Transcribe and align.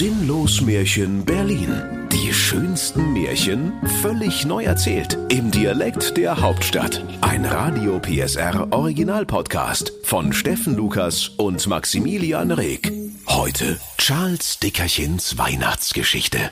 Sinnlos 0.00 0.62
Märchen 0.62 1.26
Berlin. 1.26 2.08
Die 2.10 2.32
schönsten 2.32 3.12
Märchen 3.12 3.74
völlig 4.00 4.46
neu 4.46 4.64
erzählt. 4.64 5.18
Im 5.28 5.50
Dialekt 5.50 6.16
der 6.16 6.40
Hauptstadt. 6.40 7.04
Ein 7.20 7.44
Radio 7.44 8.00
PSR 8.00 8.68
Original 8.72 9.26
Podcast 9.26 9.92
von 10.02 10.32
Steffen 10.32 10.74
Lukas 10.74 11.28
und 11.28 11.66
Maximilian 11.66 12.50
Reg. 12.50 12.90
Heute 13.28 13.78
Charles 13.98 14.58
Dickerchens 14.58 15.36
Weihnachtsgeschichte. 15.36 16.50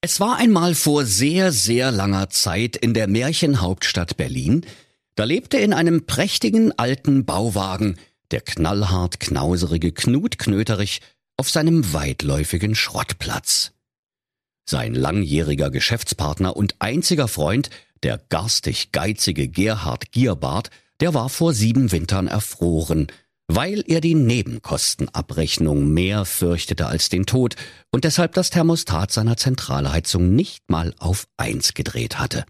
Es 0.00 0.20
war 0.20 0.36
einmal 0.36 0.76
vor 0.76 1.06
sehr, 1.06 1.50
sehr 1.50 1.90
langer 1.90 2.30
Zeit 2.30 2.76
in 2.76 2.94
der 2.94 3.08
Märchenhauptstadt 3.08 4.16
Berlin. 4.16 4.64
Da 5.16 5.24
lebte 5.24 5.56
in 5.56 5.72
einem 5.72 6.06
prächtigen 6.06 6.70
alten 6.78 7.24
Bauwagen 7.24 7.96
der 8.30 8.42
knallhart 8.42 9.18
knauserige 9.18 9.90
Knut 9.92 10.38
Knöterich 10.38 11.00
auf 11.36 11.50
seinem 11.50 11.92
weitläufigen 11.92 12.74
Schrottplatz. 12.74 13.72
Sein 14.68 14.94
langjähriger 14.94 15.70
Geschäftspartner 15.70 16.56
und 16.56 16.76
einziger 16.78 17.28
Freund, 17.28 17.70
der 18.02 18.18
garstig 18.28 18.92
geizige 18.92 19.48
Gerhard 19.48 20.12
Gierbart, 20.12 20.70
der 21.00 21.14
war 21.14 21.28
vor 21.28 21.52
sieben 21.52 21.92
Wintern 21.92 22.28
erfroren, 22.28 23.08
weil 23.46 23.84
er 23.86 24.00
die 24.00 24.14
Nebenkostenabrechnung 24.14 25.92
mehr 25.92 26.24
fürchtete 26.24 26.86
als 26.86 27.08
den 27.08 27.26
Tod 27.26 27.56
und 27.90 28.04
deshalb 28.04 28.32
das 28.32 28.50
Thermostat 28.50 29.12
seiner 29.12 29.36
Zentralheizung 29.36 30.34
nicht 30.34 30.70
mal 30.70 30.94
auf 30.98 31.26
eins 31.36 31.74
gedreht 31.74 32.18
hatte. 32.18 32.44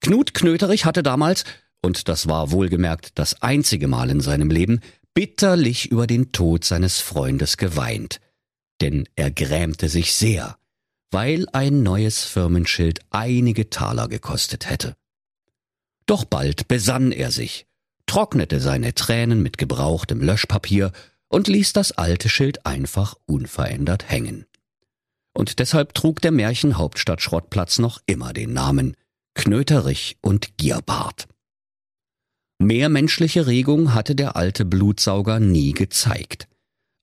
Knut 0.00 0.34
Knöterich 0.34 0.84
hatte 0.84 1.02
damals, 1.02 1.44
und 1.80 2.08
das 2.08 2.28
war 2.28 2.50
wohlgemerkt 2.50 3.18
das 3.18 3.40
einzige 3.40 3.88
Mal 3.88 4.10
in 4.10 4.20
seinem 4.20 4.50
Leben, 4.50 4.80
bitterlich 5.18 5.90
über 5.90 6.06
den 6.06 6.30
Tod 6.30 6.64
seines 6.64 7.00
Freundes 7.00 7.56
geweint, 7.56 8.20
denn 8.80 9.08
er 9.16 9.32
grämte 9.32 9.88
sich 9.88 10.14
sehr, 10.14 10.56
weil 11.10 11.48
ein 11.52 11.82
neues 11.82 12.22
Firmenschild 12.22 13.00
einige 13.10 13.68
Taler 13.68 14.06
gekostet 14.06 14.70
hätte. 14.70 14.94
Doch 16.06 16.24
bald 16.24 16.68
besann 16.68 17.10
er 17.10 17.32
sich, 17.32 17.66
trocknete 18.06 18.60
seine 18.60 18.94
Tränen 18.94 19.42
mit 19.42 19.58
gebrauchtem 19.58 20.20
Löschpapier 20.20 20.92
und 21.26 21.48
ließ 21.48 21.72
das 21.72 21.90
alte 21.90 22.28
Schild 22.28 22.64
einfach 22.64 23.16
unverändert 23.26 24.08
hängen. 24.08 24.46
Und 25.32 25.58
deshalb 25.58 25.94
trug 25.94 26.20
der 26.22 26.30
Märchenhauptstadt 26.30 27.22
Schrottplatz 27.22 27.80
noch 27.80 28.00
immer 28.06 28.32
den 28.32 28.52
Namen 28.52 28.94
Knöterich 29.34 30.16
und 30.20 30.56
Gierbart. 30.58 31.26
Mehr 32.58 32.88
menschliche 32.88 33.46
Regung 33.46 33.94
hatte 33.94 34.16
der 34.16 34.34
alte 34.34 34.64
Blutsauger 34.64 35.38
nie 35.38 35.72
gezeigt. 35.72 36.48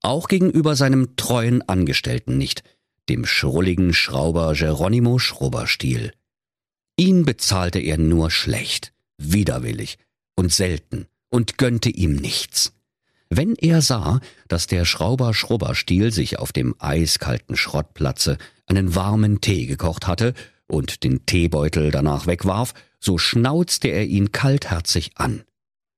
Auch 0.02 0.28
gegenüber 0.28 0.76
seinem 0.76 1.16
treuen 1.16 1.62
Angestellten 1.68 2.38
nicht, 2.38 2.64
dem 3.08 3.26
schrulligen 3.26 3.94
Schrauber 3.94 4.54
Geronimo 4.54 5.18
Schrubberstiel. 5.18 6.12
Ihn 6.98 7.26
bezahlte 7.26 7.80
er 7.80 7.98
nur 7.98 8.32
schlecht, 8.32 8.94
widerwillig 9.18 9.98
und 10.36 10.52
selten 10.52 11.08
und 11.30 11.58
gönnte 11.58 11.90
ihm 11.90 12.16
nichts. 12.16 12.74
Wenn 13.30 13.56
er 13.56 13.82
sah, 13.82 14.20
dass 14.48 14.68
der 14.68 14.86
Schrauber 14.86 15.34
Schrubberstiel 15.34 16.12
sich 16.12 16.38
auf 16.38 16.52
dem 16.52 16.76
eiskalten 16.80 17.56
Schrottplatze 17.56 18.38
einen 18.68 18.94
warmen 18.94 19.42
Tee 19.42 19.66
gekocht 19.66 20.06
hatte 20.08 20.34
und 20.68 21.04
den 21.04 21.26
Teebeutel 21.26 21.92
danach 21.92 22.28
wegwarf, 22.28 22.74
so 23.00 23.18
schnauzte 23.18 23.88
er 23.88 24.06
ihn 24.06 24.32
kaltherzig 24.32 25.12
an. 25.16 25.44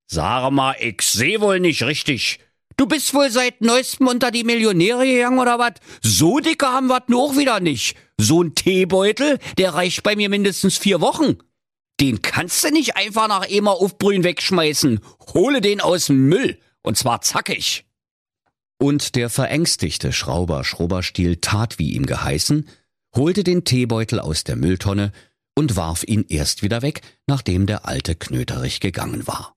Sag 0.07 0.51
mal, 0.51 0.75
ich 0.79 1.01
seh 1.01 1.41
wohl 1.41 1.59
nicht 1.59 1.83
richtig. 1.83 2.39
Du 2.77 2.85
bist 2.85 3.13
wohl 3.13 3.31
seit 3.31 3.61
neuestem 3.61 4.07
unter 4.07 4.29
die 4.29 4.43
Millionäre 4.43 5.05
gegangen 5.05 5.39
oder 5.39 5.57
wat? 5.57 5.79
So 6.01 6.39
dicke 6.39 6.67
haben 6.67 6.87
wir 6.87 7.03
nur 7.07 7.23
auch 7.23 7.37
wieder 7.37 7.59
nicht. 7.59 7.97
So 8.17 8.43
ein 8.43 8.53
Teebeutel, 8.55 9.39
der 9.57 9.73
reicht 9.73 10.03
bei 10.03 10.15
mir 10.15 10.29
mindestens 10.29 10.77
vier 10.77 11.01
Wochen. 11.01 11.37
Den 11.99 12.21
kannst 12.21 12.63
du 12.63 12.69
nicht 12.69 12.95
einfach 12.95 13.27
nach 13.27 13.49
Ema 13.49 13.71
aufbrühen 13.71 14.23
wegschmeißen. 14.23 14.99
Hole 15.33 15.61
den 15.61 15.81
aus 15.81 16.05
dem 16.05 16.27
Müll. 16.29 16.59
Und 16.83 16.97
zwar 16.97 17.21
zackig. 17.21 17.85
Und 18.77 19.15
der 19.15 19.31
verängstigte 19.31 20.13
Schrauber 20.13 20.63
Schrubberstiel 20.63 21.37
tat 21.37 21.79
wie 21.79 21.93
ihm 21.93 22.05
geheißen, 22.05 22.69
holte 23.17 23.43
den 23.43 23.65
Teebeutel 23.65 24.19
aus 24.19 24.43
der 24.43 24.55
Mülltonne 24.55 25.11
und 25.55 25.75
warf 25.75 26.03
ihn 26.03 26.25
erst 26.29 26.63
wieder 26.63 26.81
weg, 26.81 27.01
nachdem 27.27 27.65
der 27.65 27.85
alte 27.85 28.15
Knöterich 28.15 28.79
gegangen 28.79 29.27
war. 29.27 29.55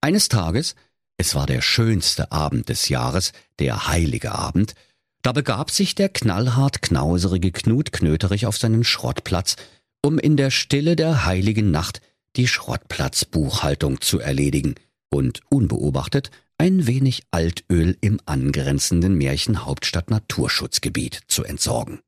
Eines 0.00 0.28
Tages, 0.28 0.74
es 1.18 1.34
war 1.34 1.46
der 1.46 1.60
schönste 1.60 2.32
Abend 2.32 2.68
des 2.68 2.88
Jahres, 2.88 3.32
der 3.58 3.88
heilige 3.88 4.32
Abend, 4.32 4.74
da 5.22 5.32
begab 5.32 5.70
sich 5.70 5.94
der 5.94 6.08
knallhart 6.08 6.80
knauserige 6.80 7.52
Knut 7.52 7.92
Knöterich 7.92 8.46
auf 8.46 8.56
seinen 8.56 8.84
Schrottplatz, 8.84 9.56
um 10.02 10.18
in 10.18 10.36
der 10.36 10.50
Stille 10.50 10.96
der 10.96 11.26
heiligen 11.26 11.70
Nacht 11.70 12.00
die 12.36 12.48
Schrottplatzbuchhaltung 12.48 14.00
zu 14.00 14.20
erledigen 14.20 14.76
und 15.10 15.40
unbeobachtet 15.50 16.30
ein 16.56 16.86
wenig 16.86 17.24
Altöl 17.30 17.96
im 18.00 18.20
angrenzenden 18.26 19.14
Märchenhauptstadt 19.16 20.10
Naturschutzgebiet 20.10 21.20
zu 21.28 21.44
entsorgen. 21.44 22.00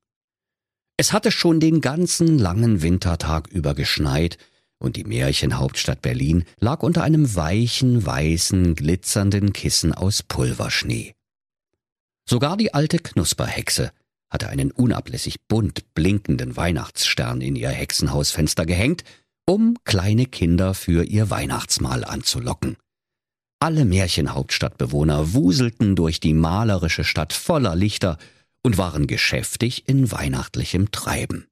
Es 0.97 1.13
hatte 1.13 1.31
schon 1.31 1.59
den 1.59 1.81
ganzen 1.81 2.37
langen 2.37 2.81
Wintertag 2.81 3.47
über 3.47 3.73
geschneit, 3.73 4.37
und 4.77 4.95
die 4.95 5.03
Märchenhauptstadt 5.03 6.01
Berlin 6.01 6.43
lag 6.59 6.81
unter 6.81 7.03
einem 7.03 7.35
weichen, 7.35 8.03
weißen, 8.03 8.75
glitzernden 8.75 9.53
Kissen 9.53 9.93
aus 9.93 10.23
Pulverschnee. 10.23 11.13
Sogar 12.27 12.57
die 12.57 12.73
alte 12.73 12.97
Knusperhexe 12.97 13.91
hatte 14.29 14.49
einen 14.49 14.71
unablässig 14.71 15.41
bunt 15.47 15.93
blinkenden 15.93 16.55
Weihnachtsstern 16.55 17.41
in 17.41 17.55
ihr 17.55 17.69
Hexenhausfenster 17.69 18.65
gehängt, 18.65 19.03
um 19.45 19.77
kleine 19.83 20.25
Kinder 20.25 20.73
für 20.73 21.03
ihr 21.03 21.29
Weihnachtsmahl 21.29 22.05
anzulocken. 22.05 22.77
Alle 23.59 23.85
Märchenhauptstadtbewohner 23.85 25.33
wuselten 25.33 25.95
durch 25.95 26.19
die 26.19 26.33
malerische 26.33 27.03
Stadt 27.03 27.33
voller 27.33 27.75
Lichter 27.75 28.17
und 28.63 28.77
waren 28.77 29.07
geschäftig 29.07 29.87
in 29.87 30.11
weihnachtlichem 30.11 30.91
Treiben. 30.91 31.47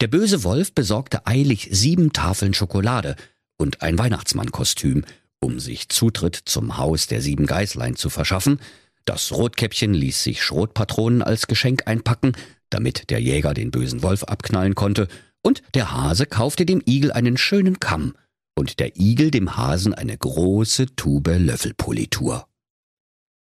Der 0.00 0.08
böse 0.08 0.44
Wolf 0.44 0.74
besorgte 0.74 1.26
eilig 1.26 1.68
sieben 1.72 2.12
Tafeln 2.12 2.54
Schokolade 2.54 3.16
und 3.56 3.82
ein 3.82 3.98
Weihnachtsmannkostüm, 3.98 5.04
um 5.40 5.58
sich 5.58 5.88
Zutritt 5.88 6.36
zum 6.44 6.76
Haus 6.76 7.06
der 7.06 7.22
sieben 7.22 7.46
Geißlein 7.46 7.96
zu 7.96 8.10
verschaffen. 8.10 8.60
Das 9.04 9.32
Rotkäppchen 9.32 9.94
ließ 9.94 10.22
sich 10.22 10.42
Schrotpatronen 10.42 11.22
als 11.22 11.46
Geschenk 11.46 11.86
einpacken, 11.86 12.32
damit 12.70 13.10
der 13.10 13.20
Jäger 13.20 13.54
den 13.54 13.70
bösen 13.70 14.02
Wolf 14.02 14.24
abknallen 14.24 14.74
konnte, 14.74 15.08
und 15.42 15.62
der 15.74 15.92
Hase 15.92 16.26
kaufte 16.26 16.66
dem 16.66 16.82
Igel 16.84 17.12
einen 17.12 17.36
schönen 17.36 17.78
Kamm 17.78 18.14
und 18.58 18.80
der 18.80 18.96
Igel 18.96 19.30
dem 19.30 19.56
Hasen 19.56 19.94
eine 19.94 20.18
große 20.18 20.96
Tube 20.96 21.38
Löffelpolitur. 21.38 22.48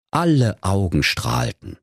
Alle 0.10 0.62
Augen 0.62 1.04
strahlten. 1.04 1.78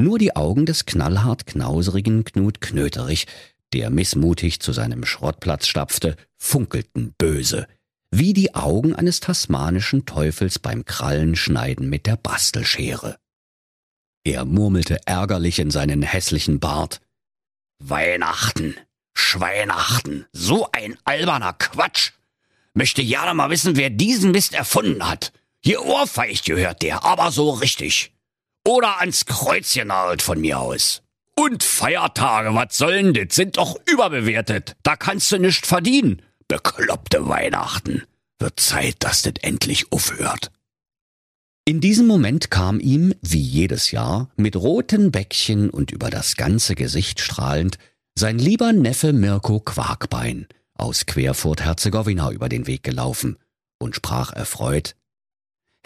Nur 0.00 0.18
die 0.18 0.36
Augen 0.36 0.64
des 0.64 0.86
knallhart 0.86 1.46
knauserigen 1.46 2.22
Knut 2.22 2.60
Knöterich, 2.60 3.26
der 3.72 3.90
missmutig 3.90 4.60
zu 4.60 4.72
seinem 4.72 5.04
Schrottplatz 5.04 5.66
stapfte, 5.66 6.16
funkelten 6.36 7.14
böse, 7.18 7.66
wie 8.12 8.32
die 8.32 8.54
Augen 8.54 8.94
eines 8.94 9.18
tasmanischen 9.18 10.06
Teufels 10.06 10.60
beim 10.60 10.84
Krallenschneiden 10.84 11.90
mit 11.90 12.06
der 12.06 12.16
Bastelschere. 12.16 13.18
Er 14.24 14.44
murmelte 14.44 15.00
ärgerlich 15.04 15.58
in 15.58 15.72
seinen 15.72 16.02
hässlichen 16.02 16.60
Bart. 16.60 17.00
Weihnachten, 17.80 18.76
Schweinachten, 19.14 20.26
so 20.32 20.68
ein 20.70 20.96
alberner 21.04 21.54
Quatsch. 21.54 22.12
Möchte 22.72 23.04
gerne 23.04 23.34
mal 23.34 23.50
wissen, 23.50 23.76
wer 23.76 23.90
diesen 23.90 24.30
Mist 24.30 24.54
erfunden 24.54 25.08
hat. 25.08 25.32
Hier 25.60 25.84
ohrfeicht 25.84 26.44
gehört 26.44 26.82
der, 26.82 27.04
aber 27.04 27.32
so 27.32 27.50
richtig. 27.50 28.12
Oder 28.68 29.00
ans 29.00 29.24
Kreuz 29.24 29.72
genagelt 29.72 30.20
von 30.20 30.42
mir 30.42 30.58
aus. 30.58 31.00
Und 31.34 31.64
Feiertage, 31.64 32.54
was 32.54 32.76
sollen 32.76 33.14
das? 33.14 33.28
Sind 33.34 33.56
doch 33.56 33.80
überbewertet. 33.90 34.76
Da 34.82 34.94
kannst 34.94 35.32
du 35.32 35.38
nicht 35.38 35.66
verdienen. 35.66 36.20
Bekloppte 36.48 37.26
Weihnachten. 37.26 38.02
Wird 38.38 38.60
Zeit, 38.60 38.96
dass 38.98 39.22
das 39.22 39.32
endlich 39.40 39.90
aufhört. 39.90 40.50
In 41.64 41.80
diesem 41.80 42.06
Moment 42.06 42.50
kam 42.50 42.78
ihm, 42.78 43.14
wie 43.22 43.40
jedes 43.40 43.90
Jahr, 43.90 44.28
mit 44.36 44.54
roten 44.54 45.12
Bäckchen 45.12 45.70
und 45.70 45.90
über 45.90 46.10
das 46.10 46.36
ganze 46.36 46.74
Gesicht 46.74 47.20
strahlend, 47.20 47.78
sein 48.14 48.38
lieber 48.38 48.74
Neffe 48.74 49.14
Mirko 49.14 49.60
Quarkbein 49.60 50.46
aus 50.74 51.06
Querfurt-Herzegowina 51.06 52.32
über 52.32 52.50
den 52.50 52.66
Weg 52.66 52.82
gelaufen 52.82 53.38
und 53.78 53.96
sprach 53.96 54.34
erfreut 54.34 54.94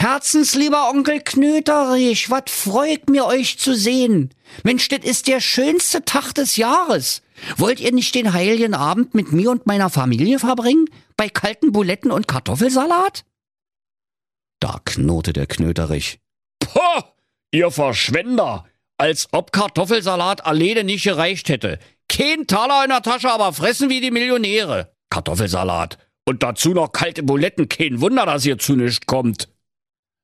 Herzenslieber 0.03 0.91
Onkel 0.91 1.21
Knöterich, 1.21 2.29
wat 2.29 2.51
freut 2.51 3.09
mir 3.09 3.25
euch 3.25 3.57
zu 3.61 3.73
sehen. 3.73 4.35
Mensch, 4.65 4.89
das 4.89 5.05
ist 5.05 5.29
der 5.29 5.41
schönste 5.41 6.05
Tag 6.05 6.33
des 6.33 6.57
Jahres. 6.57 7.23
Wollt 7.57 7.79
ihr 7.79 7.93
nicht 7.93 8.17
den 8.17 8.33
heiligen 8.33 8.75
Abend 8.75 9.15
mit 9.15 9.31
mir 9.31 9.53
und 9.53 9.67
meiner 9.67 9.91
Familie 9.91 10.41
verbringen? 10.41 10.87
Bei 11.17 11.29
kalten 11.29 11.71
Buletten 11.71 12.11
und 12.11 12.27
Kartoffelsalat? 12.27 13.25
Da 14.59 14.81
knurrte 14.85 15.33
der 15.33 15.47
Knöterich. 15.47 16.19
Poh, 16.59 17.05
Ihr 17.53 17.71
Verschwender! 17.71 18.65
Als 18.99 19.29
ob 19.31 19.53
Kartoffelsalat 19.53 20.45
alleine 20.45 20.83
nicht 20.83 21.05
gereicht 21.05 21.49
hätte. 21.49 21.79
Kein 22.09 22.49
Taler 22.49 22.83
in 22.83 22.91
der 22.91 23.03
Tasche, 23.03 23.31
aber 23.31 23.53
fressen 23.53 23.89
wie 23.89 24.01
die 24.01 24.11
Millionäre. 24.11 24.93
Kartoffelsalat. 25.11 25.97
Und 26.25 26.43
dazu 26.43 26.71
noch 26.71 26.91
kalte 26.91 27.23
Buletten. 27.23 27.69
Kein 27.69 28.01
Wunder, 28.01 28.27
dass 28.27 28.45
ihr 28.45 28.59
zu 28.59 28.75
nichts 28.75 29.07
kommt. 29.07 29.52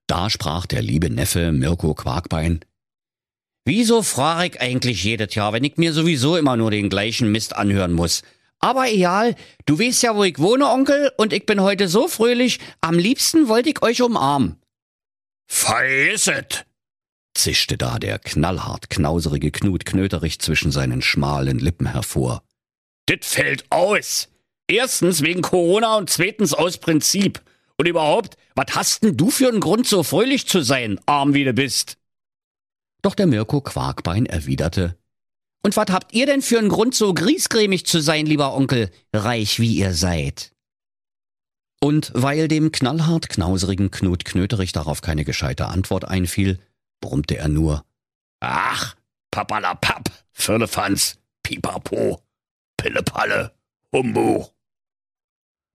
Da 0.09 0.31
sprach 0.31 0.67
der 0.67 0.83
liebe 0.83 1.11
Neffe 1.11 1.53
Mirko 1.53 1.95
Quarkbein. 1.95 2.61
Wieso 3.67 4.03
frage 4.03 4.55
ich 4.55 4.61
eigentlich 4.61 5.05
jedes 5.05 5.35
Jahr, 5.35 5.53
wenn 5.53 5.63
ich 5.63 5.77
mir 5.77 5.93
sowieso 5.93 6.37
immer 6.37 6.57
nur 6.57 6.71
den 6.71 6.89
gleichen 6.89 7.31
Mist 7.31 7.55
anhören 7.55 7.93
muss? 7.93 8.23
Aber 8.59 8.91
egal, 8.91 9.37
du 9.67 9.79
weißt 9.79 10.03
ja, 10.03 10.17
wo 10.17 10.25
ich 10.25 10.39
wohne, 10.39 10.67
Onkel, 10.67 11.13
und 11.19 11.35
ich 11.35 11.45
bin 11.45 11.61
heute 11.61 11.87
so 11.87 12.09
fröhlich, 12.09 12.59
am 12.81 12.99
liebsten 12.99 13.49
wollte 13.49 13.69
ich 13.69 13.83
euch 13.83 14.03
umarmen. 14.03 14.57
Vergisset! 15.47 16.65
zischte 17.35 17.77
da 17.77 17.99
der 17.99 18.19
knallhart 18.19 18.91
knauserige 18.91 19.51
Knut 19.51 19.85
Knöterich 19.85 20.41
zwischen 20.41 20.73
seinen 20.73 21.03
schmalen 21.03 21.59
Lippen 21.59 21.87
hervor. 21.87 22.43
Dit 23.09 23.25
fällt 23.25 23.71
aus. 23.71 24.29
Erstens 24.67 25.23
wegen 25.23 25.43
Corona 25.43 25.97
und 25.97 26.11
zweitens 26.11 26.53
aus 26.53 26.79
Prinzip. 26.79 27.41
Und 27.79 27.87
überhaupt, 27.87 28.37
was 28.55 28.75
hast 28.75 29.05
denn 29.05 29.17
du 29.17 29.31
für 29.31 29.49
einen 29.49 29.61
Grund, 29.61 29.87
so 29.87 30.03
fröhlich 30.03 30.47
zu 30.49 30.61
sein, 30.63 31.01
arm 31.07 31.33
wie 31.35 31.45
du 31.45 31.53
bist? 31.53 31.97
Doch 33.03 33.15
der 33.15 33.27
Mirko 33.27 33.61
Quarkbein 33.61 34.27
erwiderte, 34.27 34.99
und 35.63 35.77
was 35.77 35.91
habt 35.91 36.15
ihr 36.15 36.27
denn 36.27 36.43
für 36.43 36.59
einen 36.59 36.69
Grund, 36.69 36.95
so 36.95 37.13
griesgrämig 37.13 37.85
zu 37.87 38.01
sein, 38.01 38.27
lieber 38.27 38.55
Onkel, 38.55 38.91
reich 39.13 39.59
wie 39.61 39.75
ihr 39.75 39.93
seid? 39.93 40.53
Und 41.81 42.11
weil 42.15 42.49
dem 42.49 42.73
knallhart 42.73 43.29
knauserigen 43.29 43.91
Knut 43.91 44.25
Knöterich 44.25 44.73
darauf 44.73 45.01
keine 45.01 45.25
gescheite 45.25 45.67
Antwort 45.67 46.07
einfiel, 46.07 46.59
brummte 47.01 47.37
er 47.37 47.49
nur, 47.49 47.85
Ach, 48.41 48.97
papalapap, 49.31 50.11
Firlefanz, 50.33 51.19
pipapo, 51.43 52.23
Pillepalle, 52.77 53.53
Humbug. 53.93 54.51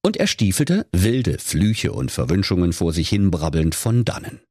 Und 0.06 0.18
er 0.18 0.28
stiefelte, 0.28 0.86
wilde 0.92 1.40
Flüche 1.40 1.94
und 1.94 2.12
Verwünschungen 2.12 2.74
vor 2.74 2.92
sich 2.92 3.10
hinbrabbelnd 3.10 3.74
von 3.74 4.04
dannen. 4.04 4.42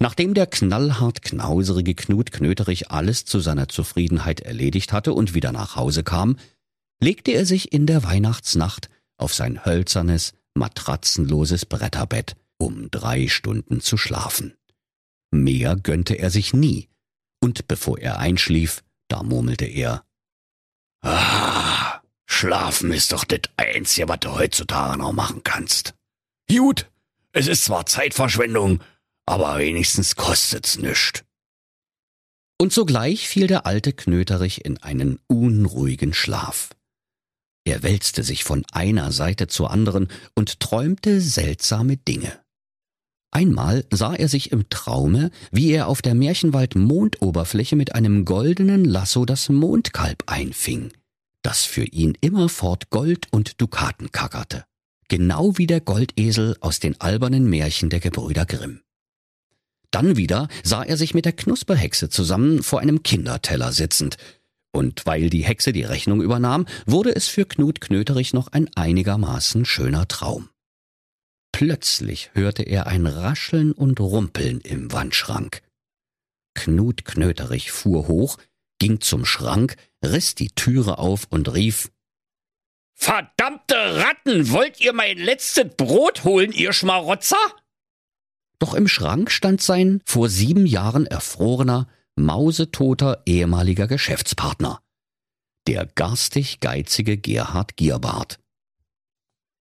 Nachdem 0.00 0.32
der 0.32 0.46
knallhart 0.46 1.22
knauserige 1.22 1.94
Knut 1.94 2.32
Knöterich 2.32 2.90
alles 2.90 3.24
zu 3.24 3.40
seiner 3.40 3.68
Zufriedenheit 3.68 4.40
erledigt 4.40 4.92
hatte 4.92 5.12
und 5.12 5.34
wieder 5.34 5.52
nach 5.52 5.76
Hause 5.76 6.02
kam, 6.02 6.36
legte 7.00 7.32
er 7.32 7.44
sich 7.44 7.72
in 7.72 7.86
der 7.86 8.04
Weihnachtsnacht 8.04 8.88
auf 9.18 9.34
sein 9.34 9.64
hölzernes, 9.64 10.34
matratzenloses 10.54 11.66
Bretterbett, 11.66 12.36
um 12.58 12.90
drei 12.90 13.28
Stunden 13.28 13.80
zu 13.80 13.96
schlafen. 13.96 14.54
Mehr 15.30 15.76
gönnte 15.76 16.14
er 16.14 16.30
sich 16.30 16.54
nie, 16.54 16.88
und 17.40 17.68
bevor 17.68 17.98
er 17.98 18.18
einschlief, 18.18 18.82
da 19.08 19.22
murmelte 19.22 19.66
er 19.66 20.04
Ah, 21.00 21.67
schlafen 22.38 22.92
ist 22.92 23.12
doch 23.12 23.24
das 23.24 23.40
Einzige, 23.56 24.08
was 24.08 24.20
du 24.20 24.30
heutzutage 24.30 24.98
noch 24.98 25.12
machen 25.12 25.42
kannst. 25.42 25.94
Gut, 26.48 26.88
es 27.32 27.48
ist 27.48 27.64
zwar 27.64 27.86
Zeitverschwendung, 27.86 28.80
aber 29.26 29.58
wenigstens 29.58 30.16
kostet's 30.16 30.78
nischt. 30.78 31.24
Und 32.60 32.72
sogleich 32.72 33.28
fiel 33.28 33.46
der 33.46 33.66
alte 33.66 33.92
Knöterich 33.92 34.64
in 34.64 34.78
einen 34.78 35.18
unruhigen 35.26 36.14
Schlaf. 36.14 36.70
Er 37.64 37.82
wälzte 37.82 38.22
sich 38.22 38.44
von 38.44 38.64
einer 38.72 39.12
Seite 39.12 39.46
zur 39.46 39.70
anderen 39.70 40.08
und 40.34 40.60
träumte 40.60 41.20
seltsame 41.20 41.96
Dinge. 41.96 42.40
Einmal 43.30 43.84
sah 43.90 44.14
er 44.14 44.28
sich 44.28 44.52
im 44.52 44.70
Traume, 44.70 45.30
wie 45.52 45.70
er 45.72 45.86
auf 45.88 46.00
der 46.02 46.14
Märchenwald-Mondoberfläche 46.14 47.76
mit 47.76 47.94
einem 47.94 48.24
goldenen 48.24 48.84
Lasso 48.84 49.26
das 49.26 49.50
Mondkalb 49.50 50.24
einfing, 50.26 50.92
das 51.48 51.64
für 51.64 51.84
ihn 51.84 52.12
immerfort 52.20 52.90
Gold 52.90 53.28
und 53.30 53.58
Dukaten 53.58 54.12
kackerte, 54.12 54.66
genau 55.08 55.56
wie 55.56 55.66
der 55.66 55.80
Goldesel 55.80 56.58
aus 56.60 56.78
den 56.78 57.00
albernen 57.00 57.48
Märchen 57.48 57.88
der 57.88 58.00
Gebrüder 58.00 58.44
Grimm. 58.44 58.82
Dann 59.90 60.18
wieder 60.18 60.48
sah 60.62 60.82
er 60.82 60.98
sich 60.98 61.14
mit 61.14 61.24
der 61.24 61.32
Knusperhexe 61.32 62.10
zusammen 62.10 62.62
vor 62.62 62.80
einem 62.80 63.02
Kinderteller 63.02 63.72
sitzend, 63.72 64.18
und 64.72 65.06
weil 65.06 65.30
die 65.30 65.42
Hexe 65.42 65.72
die 65.72 65.84
Rechnung 65.84 66.20
übernahm, 66.20 66.66
wurde 66.84 67.16
es 67.16 67.28
für 67.28 67.46
Knut 67.46 67.80
Knöterich 67.80 68.34
noch 68.34 68.48
ein 68.48 68.68
einigermaßen 68.76 69.64
schöner 69.64 70.06
Traum. 70.06 70.50
Plötzlich 71.50 72.28
hörte 72.34 72.62
er 72.62 72.88
ein 72.88 73.06
Rascheln 73.06 73.72
und 73.72 74.00
Rumpeln 74.00 74.60
im 74.60 74.92
Wandschrank. 74.92 75.62
Knut 76.54 77.06
Knöterich 77.06 77.70
fuhr 77.72 78.06
hoch, 78.06 78.36
ging 78.78 79.00
zum 79.00 79.24
Schrank, 79.24 79.76
riss 80.04 80.34
die 80.34 80.50
Türe 80.50 80.98
auf 80.98 81.26
und 81.30 81.52
rief 81.52 81.90
Verdammte 82.94 83.76
Ratten, 83.76 84.50
wollt 84.50 84.80
ihr 84.80 84.92
mein 84.92 85.18
letztes 85.18 85.66
Brot 85.76 86.24
holen, 86.24 86.50
ihr 86.50 86.72
Schmarotzer? 86.72 87.36
Doch 88.58 88.74
im 88.74 88.88
Schrank 88.88 89.30
stand 89.30 89.62
sein 89.62 90.00
vor 90.04 90.28
sieben 90.28 90.66
Jahren 90.66 91.06
erfrorener, 91.06 91.86
mausetoter 92.16 93.22
ehemaliger 93.24 93.86
Geschäftspartner, 93.86 94.82
der 95.68 95.86
garstig 95.86 96.58
geizige 96.58 97.16
Gerhard 97.16 97.76
Gierbart. 97.76 98.40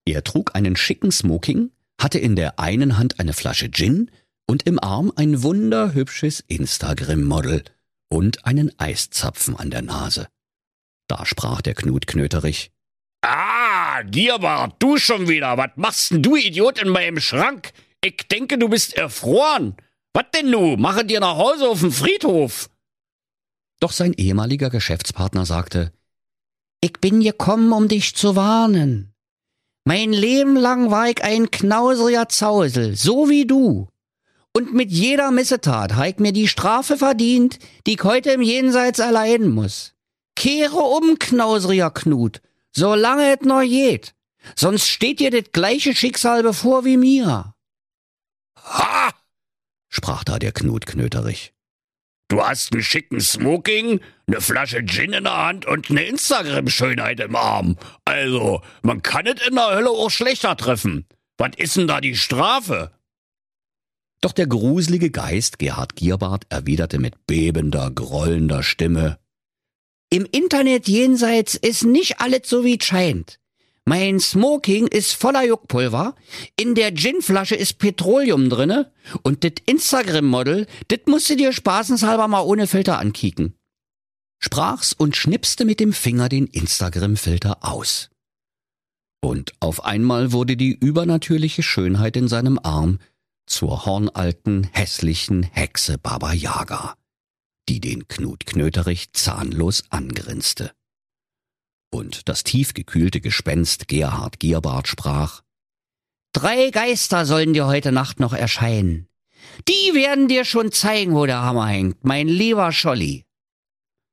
Er 0.05 0.23
trug 0.23 0.55
einen 0.55 0.75
schicken 0.75 1.11
Smoking, 1.11 1.71
hatte 2.01 2.17
in 2.17 2.35
der 2.35 2.59
einen 2.59 2.97
Hand 2.97 3.19
eine 3.19 3.33
Flasche 3.33 3.69
Gin 3.69 4.09
und 4.47 4.63
im 4.63 4.79
Arm 4.79 5.11
ein 5.15 5.43
wunderhübsches 5.43 6.39
Instagram-Model 6.47 7.63
und 8.09 8.45
einen 8.45 8.77
Eiszapfen 8.79 9.55
an 9.55 9.69
der 9.71 9.81
Nase. 9.81 10.27
Da 11.07 11.25
sprach 11.25 11.61
der 11.61 11.73
Knut 11.73 12.07
Knöterich. 12.07 12.71
Ah, 13.21 14.03
Gierbart, 14.03 14.75
du 14.79 14.97
schon 14.97 15.27
wieder. 15.27 15.57
Was 15.57 15.71
machst 15.75 16.11
denn 16.11 16.23
du, 16.23 16.35
Idiot, 16.35 16.79
in 16.79 16.89
meinem 16.89 17.19
Schrank? 17.19 17.71
Ich 18.03 18.27
denke, 18.29 18.57
du 18.57 18.69
bist 18.69 18.95
erfroren. 18.95 19.75
Was 20.13 20.25
denn 20.33 20.49
nu? 20.49 20.77
Mache 20.77 21.05
dir 21.05 21.19
nach 21.19 21.37
Hause 21.37 21.67
auf 21.67 21.79
dem 21.79 21.91
Friedhof. 21.91 22.69
Doch 23.79 23.91
sein 23.91 24.13
ehemaliger 24.13 24.69
Geschäftspartner 24.69 25.45
sagte, 25.45 25.91
Ich 26.81 26.93
bin 26.93 27.21
gekommen, 27.21 27.71
um 27.71 27.87
dich 27.87 28.15
zu 28.15 28.35
warnen. 28.35 29.13
Mein 29.85 30.11
Leben 30.11 30.55
lang 30.55 30.91
war 30.91 31.09
ich 31.09 31.23
ein 31.23 31.49
knauseriger 31.49 32.27
Zausel, 32.29 32.95
so 32.95 33.29
wie 33.29 33.45
du. 33.45 33.87
Und 34.57 34.73
mit 34.73 34.89
jeder 34.89 35.29
Missetat 35.29 35.93
ich 36.07 36.17
mir 36.17 36.33
die 36.33 36.47
Strafe 36.47 36.97
verdient, 36.97 37.59
die 37.85 37.93
ich 37.93 38.03
heute 38.03 38.31
im 38.31 38.41
Jenseits 38.41 38.97
erleiden 38.97 39.51
muss. 39.51 39.93
Kehre 40.35 40.79
um, 40.79 41.19
knauseriger 41.19 41.91
Knut, 41.91 42.41
solange 42.71 43.37
es 43.37 43.45
noch 43.45 43.61
geht. 43.61 44.15
Sonst 44.55 44.87
steht 44.87 45.19
dir 45.19 45.29
das 45.29 45.51
gleiche 45.51 45.93
Schicksal 45.93 46.41
bevor 46.41 46.85
wie 46.85 46.97
mir. 46.97 47.53
Ha! 48.63 49.11
sprach 49.89 50.23
da 50.23 50.39
der 50.39 50.53
Knut 50.53 50.87
Knöterich. 50.87 51.53
Du 52.27 52.43
hast 52.43 52.73
einen 52.73 52.81
schicken 52.81 53.21
Smoking, 53.21 53.99
eine 54.25 54.41
Flasche 54.41 54.83
Gin 54.83 55.13
in 55.13 55.25
der 55.25 55.37
Hand 55.37 55.67
und 55.67 55.91
eine 55.91 56.01
Instagram-Schönheit 56.01 57.19
im 57.19 57.35
Arm. 57.35 57.77
Also, 58.05 58.63
man 58.81 59.03
kann 59.03 59.27
es 59.27 59.47
in 59.47 59.53
der 59.53 59.69
Hölle 59.69 59.91
auch 59.91 60.09
schlechter 60.09 60.57
treffen. 60.57 61.05
Was 61.37 61.51
ist 61.57 61.75
denn 61.77 61.87
da 61.87 62.01
die 62.01 62.15
Strafe? 62.15 62.97
Doch 64.21 64.31
der 64.31 64.47
gruselige 64.47 65.11
Geist 65.11 65.59
Gerhard 65.59 65.95
Gierbart 65.95 66.45
erwiderte 66.49 66.99
mit 66.99 67.27
bebender, 67.27 67.91
grollender 67.91 68.63
Stimme. 68.63 69.19
Im 70.09 70.25
Internet 70.31 70.87
jenseits 70.87 71.55
ist 71.55 71.83
nicht 71.83 72.19
alles 72.19 72.49
so 72.49 72.63
wie 72.63 72.77
es 72.79 72.85
scheint. 72.85 73.39
Mein 73.85 74.19
Smoking 74.19 74.87
ist 74.87 75.13
voller 75.13 75.45
Juckpulver, 75.45 76.15
in 76.57 76.75
der 76.75 76.91
Ginflasche 76.91 77.55
ist 77.55 77.77
Petroleum 77.77 78.49
drinne 78.49 78.91
und 79.21 79.45
das 79.45 79.53
Instagram-Model, 79.65 80.67
das 80.89 80.99
musst 81.05 81.29
du 81.29 81.37
dir 81.37 81.53
spaßenshalber 81.53 82.27
mal 82.27 82.41
ohne 82.41 82.67
Filter 82.67 82.99
ankicken. 82.99 83.53
Sprach's 84.39 84.91
und 84.91 85.15
schnipste 85.15 85.63
mit 85.63 85.79
dem 85.79 85.93
Finger 85.93 86.27
den 86.27 86.47
Instagram-Filter 86.47 87.59
aus. 87.61 88.09
Und 89.21 89.53
auf 89.61 89.85
einmal 89.85 90.31
wurde 90.31 90.57
die 90.57 90.73
übernatürliche 90.73 91.63
Schönheit 91.63 92.17
in 92.17 92.27
seinem 92.27 92.59
Arm 92.61 92.99
zur 93.47 93.85
hornalten, 93.85 94.69
hässlichen 94.73 95.43
Hexe 95.43 95.97
Baba 95.97 96.33
Yaga, 96.33 96.95
die 97.67 97.79
den 97.79 98.07
Knut 98.07 98.45
Knöterich 98.45 99.11
zahnlos 99.13 99.83
angrinste. 99.89 100.71
Und 101.89 102.29
das 102.29 102.43
tiefgekühlte 102.43 103.21
Gespenst 103.21 103.87
Gerhard 103.87 104.39
Gierbart 104.39 104.87
sprach, 104.87 105.41
Drei 106.33 106.69
Geister 106.69 107.25
sollen 107.25 107.53
dir 107.53 107.65
heute 107.65 107.91
Nacht 107.91 108.19
noch 108.19 108.33
erscheinen. 108.33 109.07
Die 109.67 109.93
werden 109.93 110.27
dir 110.27 110.45
schon 110.45 110.71
zeigen, 110.71 111.15
wo 111.15 111.25
der 111.25 111.41
Hammer 111.41 111.67
hängt, 111.67 112.03
mein 112.03 112.27
lieber 112.27 112.71
Scholli. 112.71 113.25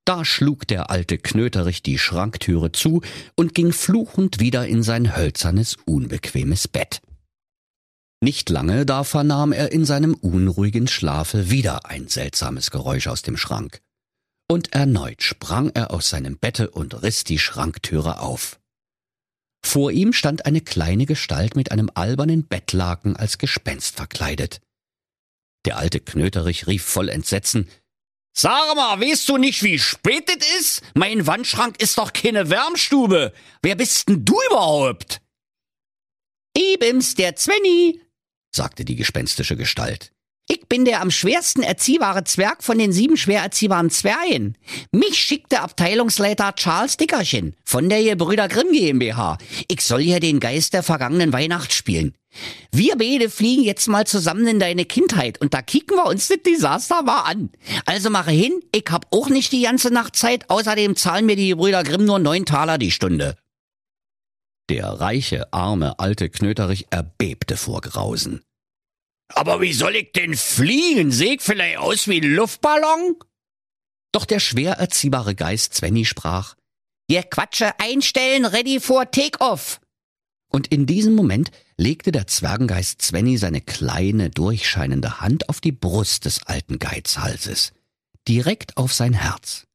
Da 0.05 0.25
schlug 0.25 0.67
der 0.67 0.91
alte 0.91 1.19
Knöterich 1.19 1.83
die 1.83 1.99
Schranktüre 1.99 2.73
zu 2.73 3.03
und 3.37 3.55
ging 3.55 3.73
fluchend 3.73 4.39
wieder 4.39 4.67
in 4.67 4.83
sein 4.83 5.17
hölzernes, 5.17 5.77
unbequemes 5.87 6.69
Bett. 6.69 7.01
Nicht 8.21 8.49
lange, 8.49 8.87
da 8.87 9.05
vernahm 9.05 9.53
er 9.53 9.73
in 9.73 9.85
seinem 9.85 10.15
unruhigen 10.15 10.89
Schlafe 10.89 11.51
wieder 11.51 11.87
ein 11.87 12.09
seltsames 12.09 12.71
Geräusch 12.71 13.07
aus 13.07 13.23
dem 13.23 13.37
Schrank. 13.37 13.81
Und 14.49 14.73
erneut 14.73 15.23
sprang 15.23 15.71
er 15.71 15.91
aus 15.91 16.11
seinem 16.11 16.39
Bette 16.39 16.71
und 16.71 17.03
riss 17.03 17.25
die 17.25 17.39
Schranktüre 17.39 18.21
auf. 18.21 18.61
Vor 19.65 19.91
ihm 19.91 20.13
stand 20.13 20.45
eine 20.47 20.61
kleine 20.61 21.07
Gestalt 21.07 21.57
mit 21.57 21.73
einem 21.73 21.91
albernen 21.95 22.47
Bettlaken 22.47 23.17
als 23.17 23.39
Gespenst 23.39 23.97
verkleidet. 23.97 24.61
Der 25.65 25.79
alte 25.79 26.01
Knöterich 26.01 26.67
rief 26.67 26.85
voll 26.85 27.09
Entsetzen 27.09 27.69
Sag 28.37 28.75
mal, 28.75 29.01
weißt 29.01 29.29
du 29.29 29.37
nicht, 29.37 29.63
wie 29.63 29.79
spät 29.79 30.29
es 30.29 30.59
ist? 30.59 30.83
Mein 30.95 31.27
Wandschrank 31.29 31.81
ist 31.81 31.99
doch 31.99 32.13
keine 32.13 32.51
Wärmstube. 32.51 33.33
Wer 33.63 33.77
bist 33.77 34.09
denn 34.09 34.25
du 34.25 34.37
überhaupt? 34.51 35.21
Ebems 36.57 37.15
der 37.15 37.37
Zwenny, 37.37 38.01
sagte 38.55 38.85
die 38.85 38.97
gespenstische 38.97 39.57
Gestalt. 39.57 40.11
Ich 40.47 40.69
bin 40.69 40.85
der 40.85 41.01
am 41.01 41.11
schwersten 41.11 41.63
erziehbare 41.63 42.25
Zwerg 42.25 42.63
von 42.63 42.77
den 42.77 42.93
sieben 42.93 43.17
schwer 43.17 43.41
erziehbaren 43.43 43.89
Zwergen. 43.89 44.59
Mich 44.93 45.17
schickt 45.17 45.53
der 45.53 45.63
Abteilungsleiter 45.63 46.55
Charles 46.55 46.99
Dickerchen 46.99 47.57
von 47.65 47.89
der 47.89 48.03
Gebrüder 48.03 48.49
Grimm 48.49 48.71
GmbH. 48.71 49.39
Ich 49.69 49.81
soll 49.81 50.03
hier 50.03 50.21
den 50.21 50.41
Geist 50.41 50.75
der 50.75 50.83
vergangenen 50.83 51.33
Weihnacht 51.33 51.73
spielen. 51.73 52.15
Wir 52.73 52.97
beide 52.97 53.31
fliegen 53.31 53.63
jetzt 53.63 53.87
mal 53.87 54.07
zusammen 54.07 54.47
in 54.47 54.59
deine 54.59 54.85
Kindheit 54.85 55.41
und 55.41 55.55
da 55.55 55.63
kicken 55.63 55.97
wir 55.97 56.07
uns 56.07 56.29
das 56.29 56.43
Desaster 56.45 57.03
mal 57.03 57.23
an. 57.23 57.51
Also 57.87 58.11
mache 58.11 58.33
hin, 58.33 58.61
ich 58.75 58.85
hab 58.91 59.07
auch 59.13 59.31
nicht 59.31 59.51
die 59.53 59.63
ganze 59.63 59.95
Nacht 59.95 60.15
Zeit, 60.15 60.51
außerdem 60.51 60.97
zahlen 60.97 61.25
mir 61.25 61.37
die 61.37 61.49
Gebrüder 61.49 61.85
Grimm 61.85 62.05
nur 62.05 62.19
neun 62.19 62.45
Taler 62.45 62.77
die 62.77 62.91
Stunde. 62.91 63.37
Der 64.71 64.87
reiche, 64.87 65.53
arme, 65.53 65.99
alte 65.99 66.31
Knöterich 66.31 66.87
erbebte 66.91 67.57
vor 67.57 67.81
Grausen. 67.81 68.43
Aber 69.29 69.61
wie 69.61 69.73
soll 69.73 69.97
ich 69.97 70.13
denn 70.13 70.37
fliegen? 70.37 71.11
Seh 71.11 71.35
ich 71.35 71.43
vielleicht 71.43 71.79
aus 71.79 72.09
wie 72.09 72.21
ein 72.21 72.35
Luftballon? 72.35 73.17
Doch 74.13 74.25
der 74.25 74.39
schwer 74.39 74.75
erziehbare 74.75 75.35
Geist 75.35 75.75
Svenny 75.75 76.05
sprach, 76.05 76.55
Ihr 77.09 77.23
Quatsche 77.23 77.79
einstellen, 77.79 78.47
ready 78.47 78.81
for 78.81 79.11
take-off. 79.11 79.81
Und 80.49 80.69
in 80.69 80.87
diesem 80.87 81.15
Moment 81.15 81.51
legte 81.77 82.13
der 82.13 82.27
Zwergengeist 82.27 83.03
Svenny 83.03 83.37
seine 83.37 83.61
kleine, 83.61 84.31
durchscheinende 84.31 85.21
Hand 85.21 85.49
auf 85.49 85.61
die 85.61 85.73
Brust 85.73 86.25
des 86.25 86.45
alten 86.45 86.79
Geizhalses, 86.79 87.73
direkt 88.29 88.77
auf 88.77 88.95
sein 88.95 89.13
Herz. 89.13 89.67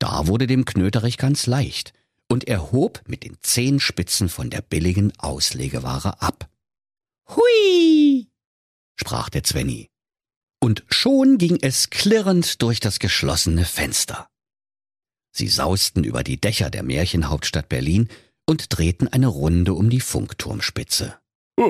Da 0.00 0.26
wurde 0.26 0.46
dem 0.46 0.64
Knöterich 0.64 1.16
ganz 1.16 1.46
leicht, 1.46 1.92
und 2.34 2.48
er 2.48 2.72
hob 2.72 3.00
mit 3.06 3.22
den 3.22 3.36
Zehenspitzen 3.42 4.28
von 4.28 4.50
der 4.50 4.60
billigen 4.60 5.12
Auslegeware 5.18 6.20
ab. 6.20 6.50
Hui! 7.28 8.26
sprach 8.96 9.28
der 9.28 9.44
Zwenny. 9.44 9.88
Und 10.60 10.82
schon 10.88 11.38
ging 11.38 11.60
es 11.62 11.90
klirrend 11.90 12.60
durch 12.60 12.80
das 12.80 12.98
geschlossene 12.98 13.64
Fenster. 13.64 14.28
Sie 15.30 15.46
sausten 15.46 16.02
über 16.02 16.24
die 16.24 16.40
Dächer 16.40 16.70
der 16.70 16.82
Märchenhauptstadt 16.82 17.68
Berlin 17.68 18.08
und 18.46 18.76
drehten 18.76 19.06
eine 19.06 19.28
Runde 19.28 19.72
um 19.72 19.88
die 19.88 20.00
Funkturmspitze. 20.00 21.16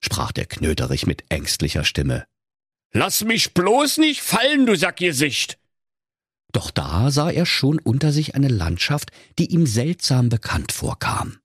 sprach 0.00 0.32
der 0.32 0.46
Knöterich 0.46 1.06
mit 1.06 1.22
ängstlicher 1.28 1.84
Stimme. 1.84 2.26
Lass 2.92 3.22
mich 3.22 3.54
bloß 3.54 3.98
nicht 3.98 4.20
fallen, 4.20 4.66
du 4.66 4.74
Sackgesicht! 4.74 5.60
Doch 6.52 6.70
da 6.70 7.10
sah 7.10 7.30
er 7.30 7.46
schon 7.46 7.78
unter 7.78 8.12
sich 8.12 8.34
eine 8.34 8.48
Landschaft, 8.48 9.10
die 9.38 9.52
ihm 9.52 9.66
seltsam 9.66 10.28
bekannt 10.28 10.72
vorkam. 10.72 11.38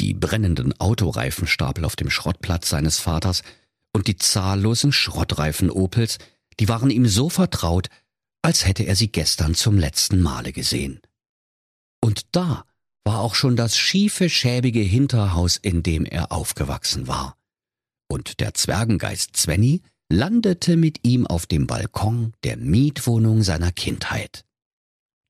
Die 0.00 0.14
brennenden 0.14 0.78
Autoreifenstapel 0.78 1.84
auf 1.84 1.96
dem 1.96 2.10
Schrottplatz 2.10 2.68
seines 2.68 2.98
Vaters 2.98 3.42
und 3.92 4.08
die 4.08 4.16
zahllosen 4.16 4.92
Schrottreifen 4.92 5.70
Opels, 5.70 6.18
die 6.60 6.68
waren 6.68 6.90
ihm 6.90 7.06
so 7.06 7.30
vertraut, 7.30 7.88
als 8.42 8.66
hätte 8.66 8.84
er 8.84 8.94
sie 8.94 9.10
gestern 9.10 9.54
zum 9.54 9.78
letzten 9.78 10.20
Male 10.20 10.52
gesehen. 10.52 11.00
Und 12.00 12.26
da 12.32 12.64
war 13.04 13.20
auch 13.20 13.34
schon 13.34 13.56
das 13.56 13.76
schiefe, 13.76 14.28
schäbige 14.28 14.80
Hinterhaus, 14.80 15.56
in 15.56 15.82
dem 15.82 16.04
er 16.04 16.32
aufgewachsen 16.32 17.06
war. 17.06 17.36
Und 18.08 18.40
der 18.40 18.54
Zwergengeist 18.54 19.36
Svenny 19.36 19.82
landete 20.10 20.76
mit 20.76 21.00
ihm 21.02 21.26
auf 21.26 21.46
dem 21.46 21.66
Balkon 21.66 22.32
der 22.44 22.56
Mietwohnung 22.56 23.42
seiner 23.42 23.72
Kindheit. 23.72 24.44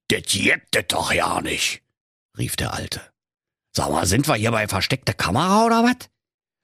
Das 0.09 0.23
gibt 0.25 0.77
es 0.77 0.85
doch 0.89 1.13
ja 1.13 1.41
nicht, 1.41 1.83
rief 2.39 2.57
der 2.57 2.75
Alte. 2.75 3.01
Sag 3.75 3.91
mal, 3.91 4.07
sind 4.07 4.29
wir 4.29 4.37
hier 4.37 4.53
bei 4.53 4.69
versteckter 4.69 5.15
Kamera 5.15 5.67
oder 5.67 5.83
was? 5.83 6.09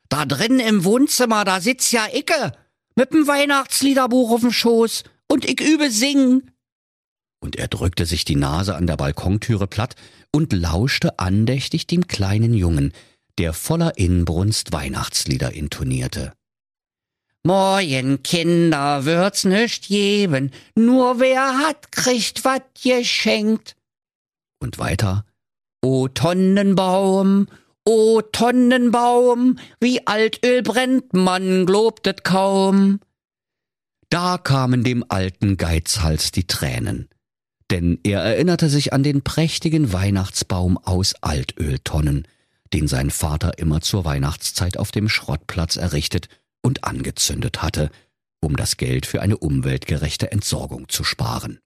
Da 0.09 0.27
drin 0.27 0.61
im 0.61 0.85
Wohnzimmer, 0.85 1.45
da 1.45 1.61
sitzt 1.61 1.93
ja 1.93 2.07
Icke 2.13 2.53
mit 2.97 3.13
dem 3.13 3.27
Weihnachtsliederbuch 3.27 4.31
auf 4.31 4.41
dem 4.41 4.53
Schoß 4.53 5.05
und 5.29 5.45
ich 5.45 5.61
übe 5.61 5.91
singen 5.91 6.53
und 7.43 7.57
er 7.57 7.69
drückte 7.69 8.07
sich 8.07 8.25
die 8.25 8.37
Nase 8.37 8.77
an 8.77 8.87
der 8.87 8.97
Balkontüre 8.97 9.67
platt 9.67 9.97
und 10.31 10.53
lauschte 10.53 11.19
andächtig 11.19 11.87
dem 11.87 12.07
kleinen 12.07 12.55
Jungen, 12.55 12.93
der 13.39 13.53
voller 13.53 13.99
Inbrunst 13.99 14.73
Weihnachtslieder 14.73 15.53
intonierte. 15.53 16.33
Moin, 17.45 18.23
Kinder, 18.23 19.05
wird's 19.05 19.45
nicht 19.45 19.89
geben, 19.89 20.53
nur 20.77 21.19
wer 21.19 21.59
hat, 21.59 21.91
kriegt 21.91 22.45
wat 22.45 22.63
geschenkt. 22.81 23.77
Und 24.61 24.79
weiter, 24.79 25.25
O 25.85 26.07
Tonnenbaum, 26.07 27.49
o 27.85 28.23
Tonnenbaum, 28.23 29.59
wie 29.81 30.07
Altöl 30.07 30.63
brennt, 30.63 31.13
man 31.15 31.67
globtet 31.67 32.23
kaum. 32.23 33.01
Da 34.09 34.39
kamen 34.39 34.85
dem 34.85 35.05
alten 35.09 35.57
Geizhals 35.57 36.31
die 36.31 36.47
Tränen 36.47 37.09
denn 37.73 37.99
er 38.03 38.21
erinnerte 38.21 38.69
sich 38.69 38.93
an 38.93 39.03
den 39.03 39.23
prächtigen 39.23 39.95
Weihnachtsbaum 39.95 40.77
aus 40.77 41.15
Altöltonnen, 41.23 42.29
den 42.75 42.87
sein 42.87 43.11
Vater 43.11 43.59
immer 43.59 43.81
zur 43.81 44.05
Weihnachtszeit 44.05 44.77
auf 44.77 44.91
dem 44.91 45.09
Schrottplatz 45.09 45.77
errichtet 45.77 46.29
und 46.63 46.85
angezündet 46.85 47.63
hatte, 47.63 47.91
um 48.41 48.57
das 48.57 48.77
Geld 48.77 49.07
für 49.07 49.21
eine 49.21 49.37
umweltgerechte 49.37 50.33
Entsorgung 50.33 50.89
zu 50.89 51.05
sparen. 51.05 51.61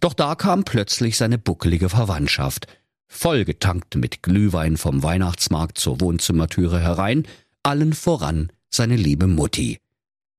Doch 0.00 0.14
da 0.14 0.34
kam 0.34 0.64
plötzlich 0.64 1.16
seine 1.16 1.38
buckelige 1.38 1.88
Verwandtschaft, 1.88 2.66
vollgetankt 3.08 3.96
mit 3.96 4.22
Glühwein 4.22 4.76
vom 4.76 5.02
Weihnachtsmarkt 5.02 5.78
zur 5.78 6.00
Wohnzimmertüre 6.00 6.80
herein, 6.80 7.26
allen 7.62 7.92
voran 7.92 8.52
seine 8.70 8.96
liebe 8.96 9.26
Mutti. 9.26 9.78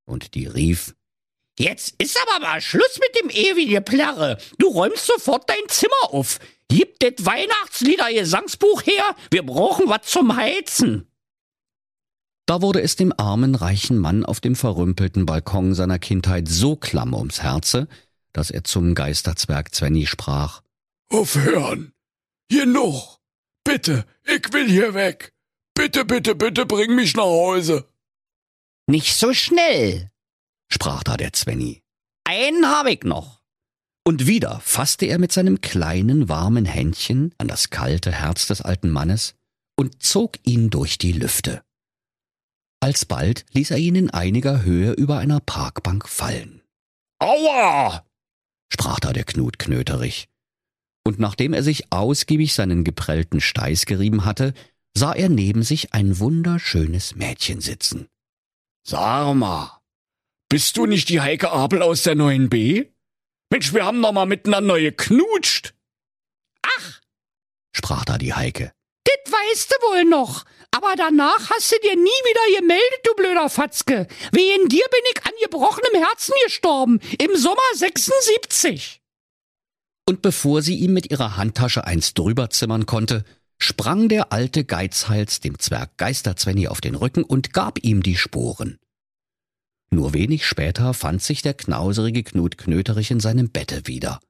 Und 0.05 0.33
die 0.33 0.47
rief 0.47 0.95
Jetzt 1.59 1.93
ist 2.01 2.17
aber 2.19 2.39
mal 2.39 2.61
Schluss 2.61 2.99
mit 2.99 3.21
dem 3.21 3.29
ewigen 3.29 3.83
Plärre. 3.83 4.37
Du 4.57 4.67
räumst 4.69 5.05
sofort 5.05 5.47
dein 5.49 5.67
Zimmer 5.67 6.09
auf. 6.09 6.39
Gib 6.69 6.99
das 6.99 7.25
Weihnachtslieder-Gesangsbuch 7.25 8.83
her. 8.83 9.15
Wir 9.29 9.45
brauchen 9.45 9.87
was 9.87 10.03
zum 10.03 10.35
Heizen. 10.35 11.10
Da 12.51 12.61
wurde 12.61 12.81
es 12.81 12.97
dem 12.97 13.13
armen, 13.15 13.55
reichen 13.55 13.97
Mann 13.97 14.25
auf 14.25 14.41
dem 14.41 14.57
verrümpelten 14.57 15.25
Balkon 15.25 15.73
seiner 15.73 15.99
Kindheit 15.99 16.49
so 16.49 16.75
klamm 16.75 17.13
ums 17.13 17.41
Herze, 17.41 17.87
dass 18.33 18.51
er 18.51 18.65
zum 18.65 18.93
Geisterzwerg 18.93 19.73
Zwenny 19.73 20.05
sprach. 20.05 20.61
Aufhören! 21.07 21.93
Genug! 22.49 23.19
Bitte, 23.63 24.05
ich 24.25 24.51
will 24.51 24.69
hier 24.69 24.93
weg! 24.93 25.31
Bitte, 25.75 26.03
bitte, 26.03 26.35
bitte 26.35 26.65
bring 26.65 26.93
mich 26.93 27.15
nach 27.15 27.23
Hause! 27.23 27.87
Nicht 28.85 29.15
so 29.15 29.33
schnell, 29.33 30.11
sprach 30.67 31.03
da 31.03 31.15
der 31.15 31.31
Zwenny. 31.31 31.81
Einen 32.25 32.65
hab 32.65 32.85
ich 32.87 33.03
noch. 33.03 33.39
Und 34.05 34.27
wieder 34.27 34.59
fasste 34.59 35.05
er 35.05 35.19
mit 35.19 35.31
seinem 35.31 35.61
kleinen, 35.61 36.27
warmen 36.27 36.65
Händchen 36.65 37.33
an 37.37 37.47
das 37.47 37.69
kalte 37.69 38.11
Herz 38.11 38.47
des 38.47 38.61
alten 38.61 38.89
Mannes 38.89 39.35
und 39.77 40.03
zog 40.03 40.33
ihn 40.43 40.69
durch 40.69 40.97
die 40.97 41.13
Lüfte. 41.13 41.63
Alsbald 42.81 43.45
ließ 43.53 43.71
er 43.71 43.77
ihn 43.77 43.95
in 43.95 44.09
einiger 44.09 44.63
Höhe 44.63 44.93
über 44.93 45.19
einer 45.19 45.39
Parkbank 45.39 46.09
fallen. 46.09 46.61
Aua! 47.19 48.05
sprach 48.73 48.99
da 48.99 49.13
der 49.13 49.23
Knut 49.23 49.59
knöterig. 49.59 50.27
Und 51.03 51.19
nachdem 51.19 51.53
er 51.53 51.61
sich 51.61 51.91
ausgiebig 51.91 52.53
seinen 52.53 52.83
geprellten 52.83 53.39
Steiß 53.39 53.85
gerieben 53.85 54.25
hatte, 54.25 54.53
sah 54.95 55.13
er 55.13 55.29
neben 55.29 55.63
sich 55.63 55.93
ein 55.93 56.19
wunderschönes 56.19 57.15
Mädchen 57.15 57.61
sitzen. 57.61 58.07
Sag 58.83 59.35
mal, 59.35 59.79
bist 60.49 60.77
du 60.77 60.85
nicht 60.87 61.09
die 61.09 61.21
Heike 61.21 61.51
Abel 61.51 61.81
aus 61.81 62.03
der 62.03 62.15
neuen 62.15 62.49
B? 62.49 62.89
Mensch, 63.51 63.73
wir 63.73 63.85
haben 63.85 64.01
doch 64.01 64.11
mal 64.11 64.25
miteinander 64.25 64.79
geknutscht. 64.79 65.75
Ach, 66.63 67.01
sprach 67.75 68.05
da 68.05 68.17
die 68.17 68.33
Heike. 68.33 68.73
Weißt 69.51 69.71
du 69.71 69.87
wohl 69.87 70.05
noch. 70.05 70.45
Aber 70.71 70.93
danach 70.95 71.49
hast 71.49 71.71
du 71.71 71.75
dir 71.83 71.95
nie 71.95 72.03
wieder 72.05 72.59
gemeldet, 72.59 72.99
du 73.03 73.13
blöder 73.15 73.49
Fatzke. 73.49 74.07
Wegen 74.31 74.69
dir 74.69 74.85
bin 74.89 75.01
ich 75.13 75.25
an 75.25 75.31
gebrochenem 75.41 76.01
Herzen 76.01 76.33
gestorben. 76.45 76.99
Im 77.19 77.35
Sommer 77.35 77.57
76. 77.75 79.01
Und 80.07 80.21
bevor 80.21 80.61
sie 80.61 80.75
ihm 80.75 80.93
mit 80.93 81.11
ihrer 81.11 81.35
Handtasche 81.35 81.85
eins 81.85 82.13
drüberzimmern 82.13 82.85
konnte, 82.85 83.25
sprang 83.57 84.07
der 84.07 84.31
alte 84.31 84.63
Geizhals 84.63 85.41
dem 85.41 85.59
Zwerg 85.59 85.97
Geisterzwenny 85.97 86.67
auf 86.67 86.79
den 86.79 86.95
Rücken 86.95 87.23
und 87.23 87.51
gab 87.51 87.83
ihm 87.83 88.03
die 88.03 88.17
Sporen. 88.17 88.79
Nur 89.93 90.13
wenig 90.13 90.45
später 90.45 90.93
fand 90.93 91.21
sich 91.21 91.41
der 91.41 91.53
knauserige 91.53 92.23
Knut 92.23 92.57
Knöterich 92.57 93.11
in 93.11 93.19
seinem 93.19 93.49
Bette 93.49 93.87
wieder, 93.87 94.21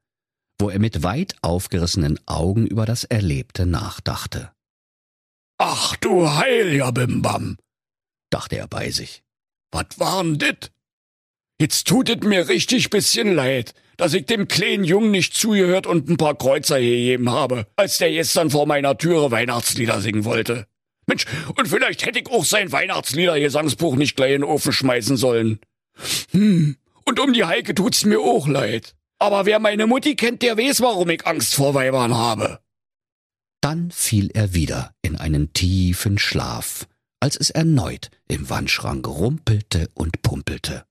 wo 0.59 0.71
er 0.71 0.79
mit 0.79 1.03
weit 1.03 1.35
aufgerissenen 1.43 2.19
Augen 2.25 2.65
über 2.65 2.87
das 2.87 3.03
Erlebte 3.03 3.67
nachdachte. 3.67 4.51
Ach 5.63 5.95
du 5.97 6.27
heiliger 6.27 6.91
Bimbam, 6.91 7.55
dachte 8.31 8.57
er 8.57 8.67
bei 8.67 8.89
sich. 8.89 9.21
Was 9.71 9.99
war'n 9.99 10.39
dit? 10.39 10.71
Jetzt 11.59 11.87
tut 11.87 12.09
es 12.09 12.27
mir 12.27 12.49
richtig 12.49 12.89
bisschen 12.89 13.35
leid, 13.35 13.75
dass 13.95 14.15
ich 14.15 14.25
dem 14.25 14.47
kleinen 14.47 14.83
Jungen 14.83 15.11
nicht 15.11 15.35
zugehört 15.35 15.85
und 15.85 16.09
ein 16.09 16.17
paar 16.17 16.35
Kreuzer 16.35 16.79
gegeben 16.79 17.29
habe, 17.29 17.67
als 17.75 17.99
der 17.99 18.09
gestern 18.09 18.49
vor 18.49 18.65
meiner 18.65 18.97
Türe 18.97 19.29
Weihnachtslieder 19.29 20.01
singen 20.01 20.25
wollte. 20.25 20.65
Mensch, 21.05 21.27
und 21.55 21.67
vielleicht 21.67 22.07
hätte 22.07 22.17
ich 22.17 22.31
auch 22.31 22.43
sein 22.43 22.71
Weihnachtslieder-Gesangsbuch 22.71 23.97
nicht 23.97 24.15
gleich 24.15 24.33
in 24.33 24.41
den 24.41 24.49
Ofen 24.49 24.73
schmeißen 24.73 25.15
sollen. 25.15 25.59
Hm, 26.31 26.75
und 27.05 27.19
um 27.19 27.33
die 27.33 27.45
Heike 27.45 27.75
tut's 27.75 28.03
mir 28.03 28.19
auch 28.19 28.47
leid. 28.47 28.95
Aber 29.19 29.45
wer 29.45 29.59
meine 29.59 29.85
Mutti 29.85 30.15
kennt, 30.15 30.41
der 30.41 30.57
weiß, 30.57 30.81
warum 30.81 31.11
ich 31.11 31.27
Angst 31.27 31.53
vor 31.53 31.75
Weibern 31.75 32.17
habe. 32.17 32.61
Dann 33.61 33.91
fiel 33.91 34.31
er 34.33 34.53
wieder 34.53 34.93
in 35.03 35.15
einen 35.15 35.53
tiefen 35.53 36.17
Schlaf, 36.17 36.87
als 37.19 37.37
es 37.37 37.51
erneut 37.51 38.09
im 38.27 38.49
Wandschrank 38.49 39.07
rumpelte 39.07 39.89
und 39.93 40.23
pumpelte. 40.23 40.85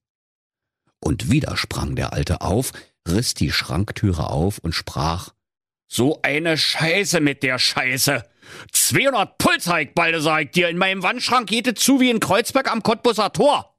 Und 1.01 1.31
wieder 1.31 1.57
sprang 1.57 1.97
der 1.97 2.13
Alte 2.13 2.41
auf, 2.43 2.73
riss 3.09 3.35
die 3.35 3.51
Schranktüre 3.51 4.31
auf 4.31 4.59
und 4.59 4.75
sprach, 4.75 5.33
so 5.93 6.21
eine 6.23 6.57
Scheiße 6.57 7.21
mit 7.21 7.43
der 7.43 7.59
Scheiße. 7.59 8.25
200 8.73 9.39
Puls 9.39 9.69
bald, 9.95 10.23
sag 10.23 10.45
ich 10.45 10.51
dir. 10.53 10.69
In 10.69 10.79
meinem 10.79 11.03
Wandschrank 11.03 11.49
geht 11.49 11.67
es 11.67 11.83
zu 11.83 11.99
wie 11.99 12.11
in 12.11 12.21
Kreuzberg 12.21 12.71
am 12.71 12.85
Cottbusser 12.85 13.33
Tor. 13.33 13.77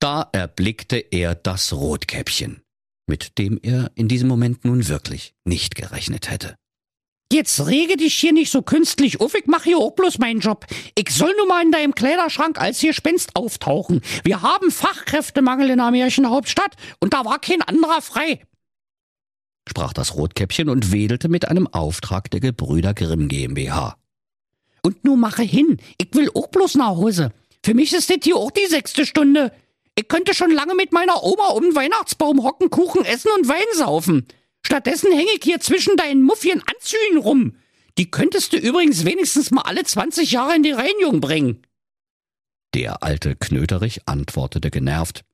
Da 0.00 0.28
erblickte 0.32 0.96
er 0.96 1.34
das 1.34 1.72
Rotkäppchen, 1.74 2.62
mit 3.06 3.36
dem 3.38 3.58
er 3.62 3.90
in 3.94 4.08
diesem 4.08 4.28
Moment 4.28 4.64
nun 4.64 4.88
wirklich 4.88 5.34
nicht 5.44 5.74
gerechnet 5.74 6.30
hätte. 6.30 6.56
Jetzt 7.32 7.66
rege 7.66 7.96
dich 7.96 8.14
hier 8.14 8.32
nicht 8.32 8.52
so 8.52 8.62
künstlich 8.62 9.20
auf, 9.20 9.34
ich 9.34 9.46
mach 9.46 9.64
hier 9.64 9.78
auch 9.78 9.92
bloß 9.92 10.18
meinen 10.18 10.38
Job. 10.38 10.64
Ich 10.94 11.10
soll 11.10 11.34
nur 11.36 11.48
mal 11.48 11.62
in 11.62 11.72
deinem 11.72 11.94
Kleiderschrank 11.94 12.60
als 12.60 12.80
Gespenst 12.80 13.34
auftauchen. 13.34 14.00
Wir 14.22 14.42
haben 14.42 14.70
Fachkräftemangel 14.70 15.70
in 15.70 15.78
der 15.78 15.90
Märchenhauptstadt 15.90 16.76
und 17.00 17.14
da 17.14 17.24
war 17.24 17.40
kein 17.40 17.62
anderer 17.62 18.00
frei. 18.00 18.40
Sprach 19.68 19.92
das 19.92 20.14
Rotkäppchen 20.14 20.68
und 20.68 20.92
wedelte 20.92 21.28
mit 21.28 21.48
einem 21.48 21.66
Auftrag 21.66 22.30
der 22.30 22.38
Gebrüder 22.38 22.94
Grimm 22.94 23.26
GmbH. 23.26 23.96
Und 24.82 25.04
nu 25.04 25.16
mache 25.16 25.42
hin, 25.42 25.78
ich 25.98 26.10
will 26.12 26.30
auch 26.32 26.46
bloß 26.46 26.76
nach 26.76 26.96
Hause. 26.96 27.32
Für 27.64 27.74
mich 27.74 27.92
ist 27.92 28.08
das 28.08 28.18
hier 28.22 28.36
auch 28.36 28.52
die 28.52 28.66
sechste 28.66 29.04
Stunde. 29.04 29.52
Ich 29.96 30.06
könnte 30.06 30.32
schon 30.32 30.52
lange 30.52 30.76
mit 30.76 30.92
meiner 30.92 31.24
Oma 31.24 31.48
um 31.48 31.64
den 31.64 31.74
Weihnachtsbaum 31.74 32.44
hocken, 32.44 32.70
Kuchen 32.70 33.04
essen 33.04 33.30
und 33.36 33.48
Wein 33.48 33.66
saufen. 33.74 34.28
Stattdessen 34.66 35.12
hänge 35.12 35.30
ich 35.36 35.44
hier 35.44 35.60
zwischen 35.60 35.96
deinen 35.96 36.24
muffien 36.24 36.60
Anzügen 36.66 37.18
rum. 37.18 37.56
Die 37.98 38.10
könntest 38.10 38.52
du 38.52 38.56
übrigens 38.56 39.04
wenigstens 39.04 39.52
mal 39.52 39.62
alle 39.62 39.84
20 39.84 40.32
Jahre 40.32 40.56
in 40.56 40.64
die 40.64 40.72
Reinigung 40.72 41.20
bringen. 41.20 41.62
Der 42.74 43.04
alte 43.04 43.36
Knöterich 43.36 44.00
antwortete 44.06 44.72
genervt. 44.72 45.24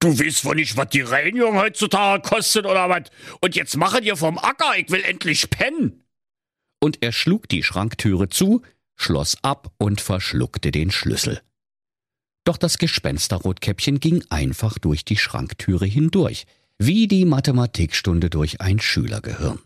Du 0.00 0.18
weißt 0.18 0.44
wohl 0.46 0.56
nicht, 0.56 0.76
was 0.76 0.88
die 0.88 1.02
Reinigung 1.02 1.56
heutzutage 1.56 2.28
kostet 2.28 2.66
oder 2.66 2.88
was? 2.88 3.04
Und 3.40 3.54
jetzt 3.54 3.76
mache 3.76 4.00
dir 4.00 4.16
vom 4.16 4.36
Acker, 4.38 4.76
ich 4.78 4.90
will 4.90 5.04
endlich 5.04 5.48
pennen. 5.48 6.02
Und 6.80 7.04
er 7.04 7.12
schlug 7.12 7.48
die 7.48 7.62
Schranktüre 7.62 8.28
zu, 8.30 8.62
schloss 8.96 9.36
ab 9.42 9.72
und 9.78 10.00
verschluckte 10.00 10.72
den 10.72 10.90
Schlüssel. 10.90 11.40
Doch 12.42 12.56
das 12.56 12.78
Gespensterrotkäppchen 12.78 14.00
ging 14.00 14.24
einfach 14.28 14.80
durch 14.80 15.04
die 15.04 15.18
Schranktüre 15.18 15.86
hindurch, 15.86 16.46
wie 16.78 17.08
die 17.08 17.24
Mathematikstunde 17.24 18.30
durch 18.30 18.60
ein 18.60 18.80
Schülergehirn. 18.80 19.60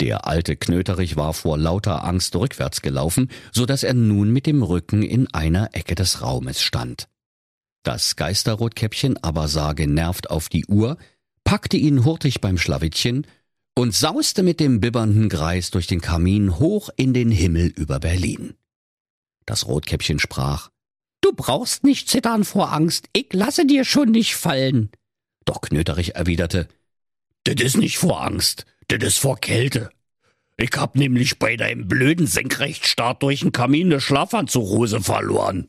Der 0.00 0.26
alte 0.26 0.56
Knöterich 0.56 1.16
war 1.16 1.34
vor 1.34 1.58
lauter 1.58 2.04
Angst 2.04 2.34
rückwärts 2.34 2.80
gelaufen, 2.80 3.30
so 3.52 3.66
dass 3.66 3.82
er 3.82 3.94
nun 3.94 4.32
mit 4.32 4.46
dem 4.46 4.62
Rücken 4.62 5.02
in 5.02 5.32
einer 5.34 5.74
Ecke 5.74 5.94
des 5.94 6.22
Raumes 6.22 6.62
stand. 6.62 7.08
Das 7.82 8.16
Geisterrotkäppchen 8.16 9.22
aber 9.22 9.46
sah 9.48 9.74
genervt 9.74 10.30
auf 10.30 10.48
die 10.48 10.66
Uhr, 10.66 10.96
packte 11.44 11.76
ihn 11.76 12.04
hurtig 12.04 12.40
beim 12.40 12.58
Schlawittchen 12.58 13.26
und 13.74 13.94
sauste 13.94 14.42
mit 14.42 14.58
dem 14.60 14.80
bibbernden 14.80 15.28
Greis 15.28 15.70
durch 15.70 15.86
den 15.86 16.00
Kamin 16.00 16.58
hoch 16.58 16.90
in 16.96 17.14
den 17.14 17.30
Himmel 17.30 17.66
über 17.68 18.00
Berlin. 18.00 18.54
Das 19.46 19.66
Rotkäppchen 19.66 20.18
sprach, 20.18 20.70
Du 21.22 21.32
brauchst 21.32 21.84
nicht 21.84 22.08
zittern 22.08 22.44
vor 22.44 22.72
Angst, 22.72 23.08
ich 23.12 23.32
lasse 23.32 23.66
dir 23.66 23.84
schon 23.84 24.10
nicht 24.10 24.34
fallen. 24.34 24.90
Doch 25.44 25.60
Knöterich 25.60 26.14
erwiderte, 26.14 26.68
Das 27.44 27.60
ist 27.60 27.76
nicht 27.76 27.98
vor 27.98 28.22
Angst, 28.22 28.66
das 28.88 29.02
ist 29.02 29.18
vor 29.18 29.38
Kälte. 29.38 29.90
Ich 30.56 30.72
hab 30.76 30.94
nämlich 30.94 31.38
bei 31.38 31.56
deinem 31.56 31.88
blöden 31.88 32.26
Senkrechtstart 32.26 33.22
durch 33.22 33.40
den 33.40 33.52
Kamin 33.52 33.88
ne 33.88 34.00
Schlafanzughose 34.00 35.00
verloren. 35.00 35.68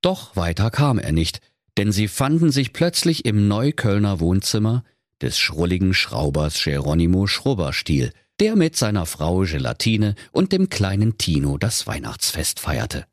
Doch 0.00 0.34
weiter 0.34 0.70
kam 0.70 0.98
er 0.98 1.12
nicht, 1.12 1.40
denn 1.76 1.92
sie 1.92 2.08
fanden 2.08 2.50
sich 2.50 2.72
plötzlich 2.72 3.24
im 3.24 3.46
Neuköllner 3.46 4.18
Wohnzimmer 4.18 4.84
des 5.20 5.38
schrulligen 5.38 5.94
Schraubers 5.94 6.62
Geronimo 6.64 7.28
Schrubberstiel, 7.28 8.12
der 8.40 8.56
mit 8.56 8.76
seiner 8.76 9.06
Frau 9.06 9.42
Gelatine 9.42 10.16
und 10.32 10.50
dem 10.50 10.68
kleinen 10.68 11.16
Tino 11.16 11.56
das 11.56 11.86
Weihnachtsfest 11.86 12.58
feierte. 12.58 13.06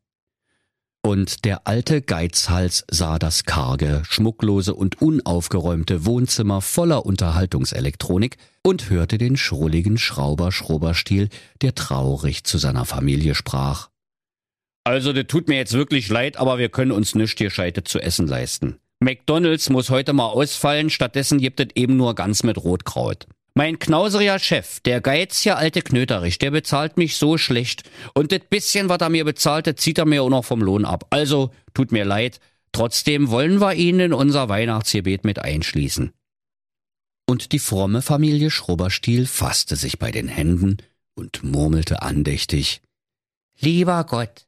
Und 1.02 1.46
der 1.46 1.66
alte 1.66 2.02
Geizhals 2.02 2.84
sah 2.92 3.20
das 3.20 3.46
karge, 3.46 4.04
schmucklose 4.06 4.76
und 4.76 5.02
unaufgeräumte 5.02 6.06
Wohnzimmer 6.06 6.62
voller 6.62 7.06
Unterhaltungselektronik 7.06 8.36
und 8.64 8.90
hörte 8.90 9.18
den 9.18 9.38
schrulligen 9.38 9.98
Schrauber 9.98 10.52
Schrubberstiel, 10.52 11.30
der 11.62 11.74
traurig 11.74 12.44
zu 12.44 12.58
seiner 12.58 12.84
Familie 12.84 13.34
sprach. 13.34 13.90
Also, 14.84 15.14
das 15.14 15.28
tut 15.28 15.48
mir 15.48 15.56
jetzt 15.56 15.74
wirklich 15.74 16.10
leid, 16.10 16.38
aber 16.38 16.58
wir 16.58 16.70
können 16.70 16.92
uns 16.92 17.16
nichts 17.16 17.38
Gescheites 17.38 17.86
zu 17.86 18.00
essen 18.00 18.28
leisten. 18.28 18.80
McDonalds 19.00 19.70
muss 19.70 19.90
heute 19.90 20.12
mal 20.12 20.28
ausfallen, 20.28 20.90
stattdessen 20.90 21.40
gibt 21.40 21.62
es 21.62 21.68
eben 21.76 21.96
nur 21.96 22.16
ganz 22.16 22.44
mit 22.44 22.58
Rotkraut. 22.58 23.26
Mein 23.60 23.78
knauseriger 23.78 24.39
Chef, 24.39 24.80
der 24.80 25.02
geizige 25.02 25.58
alte 25.58 25.82
Knöterich, 25.82 26.38
der 26.38 26.50
bezahlt 26.50 26.95
mich 26.95 27.17
so 27.17 27.38
schlecht. 27.38 27.84
Und 28.13 28.32
das 28.32 28.39
bisschen, 28.50 28.88
was 28.88 29.02
er 29.02 29.10
mir 29.10 29.26
bezahlt, 29.26 29.67
das 29.67 29.76
zieht 29.76 29.98
er 29.98 30.06
mir 30.06 30.24
auch 30.24 30.30
noch 30.30 30.45
vom 30.45 30.62
Lohn 30.62 30.86
ab. 30.86 31.08
Also, 31.10 31.52
tut 31.74 31.91
mir 31.91 32.06
leid. 32.06 32.39
Trotzdem 32.72 33.30
wollen 33.32 33.60
wir 33.60 33.74
ihn 33.74 34.00
in 34.00 34.13
unser 34.13 34.48
Weihnachtsgebet 34.48 35.26
mit 35.26 35.39
einschließen. 35.39 36.13
Und 37.28 37.52
die 37.52 37.60
fromme 37.60 38.02
Familie 38.02 38.50
Schrubberstiel 38.50 39.26
fasste 39.26 39.76
sich 39.76 40.00
bei 40.00 40.12
den 40.12 40.30
Händen 40.30 40.78
und 41.15 41.43
murmelte 41.43 42.02
andächtig, 42.02 42.82
Lieber 43.60 44.06
Gott, 44.06 44.48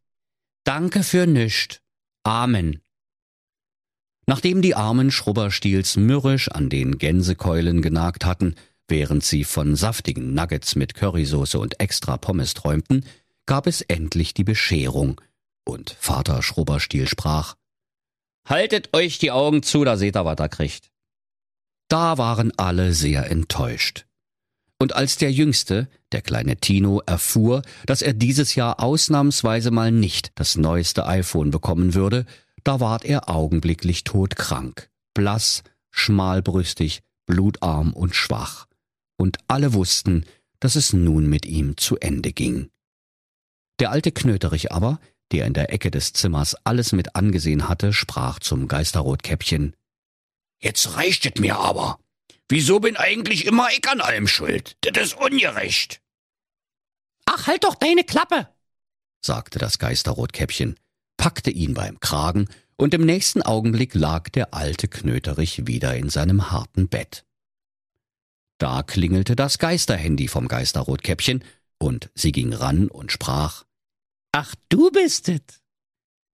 danke 0.64 1.04
für 1.04 1.28
nüscht. 1.28 1.82
Amen. 2.24 2.80
Nachdem 4.26 4.62
die 4.62 4.76
armen 4.76 5.12
Schrubberstiels 5.12 5.98
mürrisch 5.98 6.48
an 6.48 6.70
den 6.70 6.98
Gänsekeulen 6.98 7.82
genagt 7.82 8.24
hatten, 8.24 8.56
während 8.92 9.24
sie 9.24 9.44
von 9.44 9.76
saftigen 9.76 10.36
Nuggets 10.36 10.76
mit 10.76 10.94
Currysoße 10.94 11.58
und 11.58 11.80
extra 11.80 12.18
Pommes 12.18 12.54
träumten, 12.54 13.06
gab 13.48 13.66
es 13.66 13.82
endlich 13.82 14.36
die 14.36 14.44
Bescherung, 14.44 15.20
und 15.66 15.96
Vater 16.00 16.44
Schrubberstiel 16.44 17.08
sprach 17.08 17.56
Haltet 18.48 18.96
euch 18.96 19.18
die 19.18 19.32
Augen 19.32 19.64
zu, 19.64 19.84
da 19.84 19.98
seht 19.98 20.16
ihr, 20.16 20.26
was 20.26 20.38
er 20.40 20.50
kriegt. 20.50 20.92
Da 21.88 22.18
waren 22.18 22.52
alle 22.58 22.94
sehr 22.94 23.30
enttäuscht. 23.30 24.06
Und 24.80 24.96
als 24.96 25.18
der 25.18 25.32
Jüngste, 25.32 25.88
der 26.12 26.22
kleine 26.22 26.58
Tino, 26.58 27.02
erfuhr, 27.06 27.62
dass 27.86 28.02
er 28.02 28.14
dieses 28.14 28.56
Jahr 28.56 28.80
ausnahmsweise 28.80 29.72
mal 29.72 29.92
nicht 29.92 30.32
das 30.36 30.58
neueste 30.58 31.06
iPhone 31.06 31.52
bekommen 31.52 31.94
würde, 31.94 32.26
da 32.64 32.80
ward 32.80 33.06
er 33.06 33.30
augenblicklich 33.30 34.04
todkrank, 34.04 34.90
blass, 35.14 35.64
schmalbrüstig, 35.92 37.04
blutarm 37.26 37.94
und 37.94 38.16
schwach. 38.16 38.68
Und 39.22 39.38
alle 39.48 39.74
wussten, 39.74 40.26
dass 40.60 40.76
es 40.76 40.94
nun 40.94 41.28
mit 41.30 41.46
ihm 41.46 41.78
zu 41.78 41.96
Ende 42.00 42.34
ging. 42.34 42.72
Der 43.80 43.92
alte 43.92 44.12
Knöterich 44.12 44.72
aber, 44.72 45.00
der 45.32 45.46
in 45.46 45.54
der 45.54 45.72
Ecke 45.72 45.92
des 45.92 46.14
Zimmers 46.14 46.56
alles 46.64 46.92
mit 46.92 47.16
angesehen 47.16 47.70
hatte, 47.70 47.94
sprach 47.94 48.40
zum 48.40 48.68
Geisterrotkäppchen. 48.68 49.76
Jetzt 50.60 50.96
reicht 50.96 51.28
es 51.28 51.40
mir 51.40 51.60
aber. 51.60 52.00
Wieso 52.50 52.80
bin 52.80 52.98
eigentlich 52.98 53.46
immer 53.46 53.68
ich 53.70 53.88
an 53.88 54.02
allem 54.02 54.28
schuld? 54.28 54.76
Das 54.82 54.98
ist 54.98 55.14
ungerecht. 55.14 56.02
Ach, 57.26 57.46
halt 57.46 57.64
doch 57.64 57.76
deine 57.76 58.04
Klappe, 58.04 58.50
sagte 59.24 59.60
das 59.60 59.78
Geisterrotkäppchen 59.78 60.80
packte 61.18 61.52
ihn 61.52 61.76
beim 61.76 62.00
Kragen, 62.00 62.50
und 62.76 62.96
im 62.96 63.06
nächsten 63.06 63.44
Augenblick 63.44 63.94
lag 63.94 64.30
der 64.30 64.56
alte 64.56 64.88
Knöterich 64.88 65.68
wieder 65.68 65.96
in 65.96 66.10
seinem 66.10 66.50
harten 66.50 66.88
Bett. 66.88 67.24
Da 68.62 68.84
klingelte 68.84 69.36
das 69.36 69.58
Geisterhandy 69.58 70.28
vom 70.28 70.48
Geisterrotkäppchen, 70.48 71.44
Und 71.80 72.12
sie 72.14 72.32
ging 72.32 72.54
ran 72.54 72.90
und 72.90 73.12
sprach, 73.12 73.66
Ach, 74.34 74.54
du 74.70 74.92
bist 74.92 75.30
es. 75.30 75.42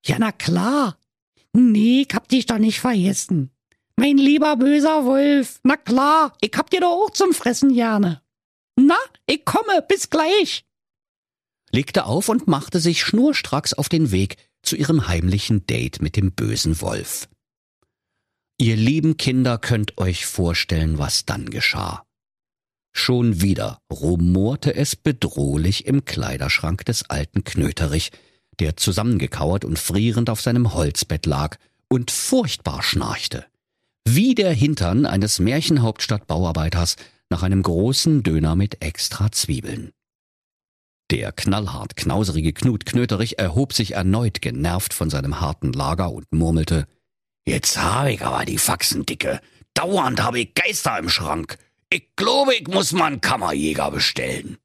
Ja, 0.06 0.18
na 0.20 0.34
klar. 0.34 1.00
Nee, 1.54 2.02
ich 2.02 2.14
hab 2.14 2.28
dich 2.28 2.46
doch 2.46 2.58
nicht 2.58 2.82
vergessen. 2.82 3.52
Mein 3.96 4.18
lieber 4.18 4.58
böser 4.58 5.06
Wolf. 5.06 5.62
Na 5.64 5.78
klar, 5.78 6.36
ich 6.42 6.52
hab 6.58 6.70
dir 6.70 6.82
doch 6.82 6.92
auch 6.92 7.12
zum 7.12 7.32
Fressen 7.32 7.74
gerne. 7.74 8.22
Na, 8.76 8.98
ich 9.26 9.46
komme, 9.46 9.82
bis 9.88 10.10
gleich. 10.10 10.66
legte 11.72 12.06
auf 12.06 12.28
und 12.28 12.46
machte 12.46 12.82
sich 12.82 13.04
schnurstracks 13.04 13.74
auf 13.74 13.88
den 13.88 14.12
Weg 14.12 14.36
zu 14.64 14.76
ihrem 14.76 15.08
heimlichen 15.08 15.66
Date 15.66 16.02
mit 16.02 16.18
dem 16.18 16.34
bösen 16.34 16.82
Wolf. 16.82 17.30
Ihr 18.58 18.76
lieben 18.76 19.16
Kinder 19.16 19.58
könnt 19.58 19.98
euch 19.98 20.26
vorstellen, 20.26 20.98
was 20.98 21.26
dann 21.26 21.50
geschah. 21.50 22.07
Schon 23.00 23.42
wieder 23.42 23.80
rumorte 23.94 24.74
es 24.74 24.96
bedrohlich 24.96 25.86
im 25.86 26.04
Kleiderschrank 26.04 26.84
des 26.84 27.08
alten 27.12 27.44
Knöterich, 27.44 28.12
der 28.60 28.76
zusammengekauert 28.76 29.66
und 29.66 29.78
frierend 29.78 30.32
auf 30.32 30.42
seinem 30.42 30.74
Holzbett 30.74 31.28
lag 31.28 31.58
und 31.90 32.10
furchtbar 32.10 32.82
schnarchte. 32.82 33.46
Wie 34.04 34.34
der 34.34 34.52
Hintern 34.52 35.06
eines 35.06 35.38
Märchenhauptstadt-Bauarbeiters 35.38 36.96
nach 37.30 37.44
einem 37.44 37.62
großen 37.62 38.24
Döner 38.24 38.56
mit 38.56 38.84
extra 38.84 39.32
Zwiebeln. 39.32 39.92
Der 41.12 41.32
knallhart 41.32 41.96
knauserige 41.98 42.52
Knut 42.52 42.88
Knöterich 42.88 43.38
erhob 43.38 43.74
sich 43.74 43.92
erneut 43.92 44.42
genervt 44.42 44.94
von 44.94 45.12
seinem 45.12 45.40
harten 45.40 45.72
Lager 45.72 46.12
und 46.12 46.26
murmelte, 46.34 46.88
Jetzt 47.46 47.78
habe 47.78 48.12
ich 48.12 48.22
aber 48.24 48.44
die 48.44 48.58
Faxen 48.58 49.06
dicke. 49.06 49.40
Dauernd 49.76 50.22
habe 50.22 50.40
ich 50.40 50.56
Geister 50.56 50.98
im 50.98 51.10
Schrank. 51.10 51.60
Ich 51.90 52.16
glaube, 52.16 52.54
ich 52.56 52.68
muss 52.68 52.92
mal 52.92 53.06
einen 53.06 53.22
Kammerjäger 53.22 53.92
bestellen. 53.92 54.58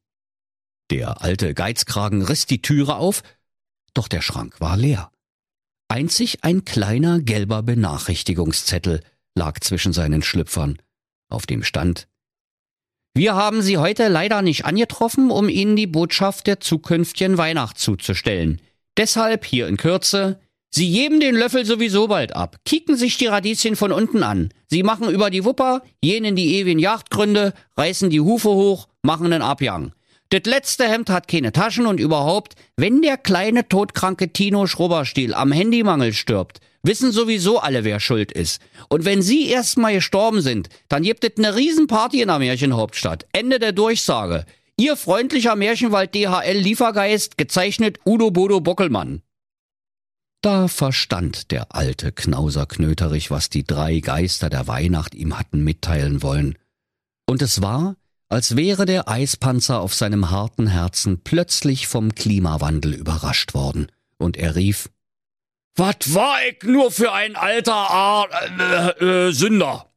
Der 0.91 1.21
alte 1.21 1.53
Geizkragen 1.53 2.21
riss 2.21 2.45
die 2.45 2.61
Türe 2.61 2.95
auf, 2.95 3.23
doch 3.93 4.07
der 4.07 4.21
Schrank 4.21 4.59
war 4.59 4.75
leer. 4.75 5.11
Einzig 5.87 6.43
ein 6.43 6.65
kleiner 6.65 7.21
gelber 7.21 7.63
Benachrichtigungszettel 7.63 9.03
lag 9.35 9.59
zwischen 9.61 9.93
seinen 9.93 10.21
Schlüpfern, 10.21 10.81
auf 11.29 11.45
dem 11.45 11.63
stand 11.63 12.07
Wir 13.15 13.35
haben 13.35 13.61
Sie 13.61 13.77
heute 13.77 14.09
leider 14.09 14.41
nicht 14.41 14.65
angetroffen, 14.65 15.31
um 15.31 15.47
Ihnen 15.47 15.75
die 15.75 15.87
Botschaft 15.87 16.47
der 16.47 16.59
zukünftigen 16.59 17.37
Weihnacht 17.37 17.79
zuzustellen. 17.79 18.61
Deshalb 18.97 19.45
hier 19.45 19.67
in 19.67 19.77
Kürze 19.77 20.39
Sie 20.75 20.91
geben 20.91 21.19
den 21.19 21.35
Löffel 21.35 21.67
sowieso 21.67 22.07
bald 22.07 22.35
ab, 22.35 22.57
kicken 22.65 22.95
sich 22.95 23.17
die 23.17 23.27
Radieschen 23.27 23.75
von 23.75 23.91
unten 23.91 24.23
an. 24.23 24.49
Sie 24.71 24.81
machen 24.81 25.07
über 25.07 25.29
die 25.29 25.45
Wupper, 25.45 25.83
jenen 26.01 26.35
die 26.35 26.55
ewigen 26.55 26.79
Jagdgründe, 26.79 27.53
reißen 27.77 28.09
die 28.09 28.21
Hufe 28.21 28.49
hoch, 28.49 28.87
machen 29.03 29.29
nen 29.29 29.43
Abjang. 29.43 29.91
Das 30.29 30.41
letzte 30.45 30.89
Hemd 30.89 31.11
hat 31.11 31.27
keine 31.27 31.51
Taschen 31.51 31.85
und 31.85 31.99
überhaupt, 31.99 32.55
wenn 32.75 33.03
der 33.03 33.17
kleine 33.17 33.67
todkranke 33.67 34.33
Tino 34.33 34.65
Schrubberstiel 34.65 35.35
am 35.35 35.51
Handymangel 35.51 36.11
stirbt, 36.11 36.59
wissen 36.81 37.11
sowieso 37.11 37.59
alle, 37.59 37.83
wer 37.83 37.99
schuld 37.99 38.31
ist. 38.31 38.59
Und 38.89 39.05
wenn 39.05 39.21
Sie 39.21 39.49
erstmal 39.49 39.93
gestorben 39.93 40.41
sind, 40.41 40.69
dann 40.89 41.03
gibt 41.03 41.23
es 41.23 41.37
ne 41.37 41.55
Riesenparty 41.55 42.23
in 42.23 42.29
der 42.29 42.39
Märchenhauptstadt. 42.39 43.27
Ende 43.31 43.59
der 43.59 43.73
Durchsage. 43.73 44.45
Ihr 44.75 44.95
freundlicher 44.95 45.55
Märchenwald 45.55 46.15
DHL 46.15 46.57
Liefergeist, 46.57 47.37
gezeichnet 47.37 47.99
Udo 48.07 48.31
Bodo 48.31 48.59
Bockelmann. 48.59 49.21
Da 50.43 50.67
verstand 50.67 51.51
der 51.51 51.73
alte 51.73 52.11
Knauser 52.11 52.65
Knöterich, 52.65 53.31
was 53.31 53.49
die 53.49 53.63
drei 53.63 54.01
Geister 54.01 54.49
der 54.49 54.67
Weihnacht 54.67 55.15
ihm 55.15 55.39
hatten 55.39 55.63
mitteilen 55.63 56.21
wollen. 56.21 56.57
Und 57.25 57.41
es 57.41 57.61
war, 57.61 57.95
als 58.27 58.57
wäre 58.57 58.85
der 58.85 59.07
Eispanzer 59.07 59.79
auf 59.79 59.93
seinem 59.93 60.31
harten 60.31 60.67
Herzen 60.67 61.21
plötzlich 61.23 61.87
vom 61.87 62.13
Klimawandel 62.13 62.93
überrascht 62.93 63.53
worden, 63.53 63.87
und 64.17 64.35
er 64.35 64.57
rief 64.57 64.89
Was 65.77 66.13
war 66.13 66.35
ich 66.45 66.61
nur 66.63 66.91
für 66.91 67.13
ein 67.13 67.37
alter 67.37 67.73
Ar 67.73 68.27
äh, 68.99 69.27
äh, 69.27 69.31
Sünder? 69.31 69.93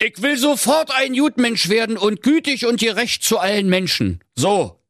Ich 0.00 0.20
will 0.20 0.36
sofort 0.36 0.90
ein 0.90 1.14
Gutmensch 1.14 1.68
werden 1.68 1.96
und 1.96 2.22
gütig 2.22 2.66
und 2.66 2.80
gerecht 2.80 3.22
zu 3.22 3.38
allen 3.38 3.68
Menschen. 3.68 4.18
So. 4.34 4.82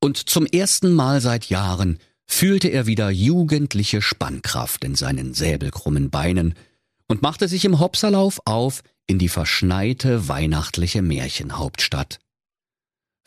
Und 0.00 0.18
zum 0.28 0.44
ersten 0.44 0.92
Mal 0.92 1.22
seit 1.22 1.46
Jahren 1.46 1.98
fühlte 2.32 2.68
er 2.68 2.86
wieder 2.86 3.10
jugendliche 3.10 4.00
Spannkraft 4.00 4.84
in 4.84 4.94
seinen 4.94 5.34
säbelkrummen 5.34 6.08
Beinen 6.08 6.54
und 7.06 7.20
machte 7.20 7.46
sich 7.46 7.66
im 7.66 7.78
Hopserlauf 7.78 8.40
auf 8.46 8.82
in 9.06 9.18
die 9.18 9.28
verschneite 9.28 10.28
weihnachtliche 10.28 11.02
Märchenhauptstadt. 11.02 12.20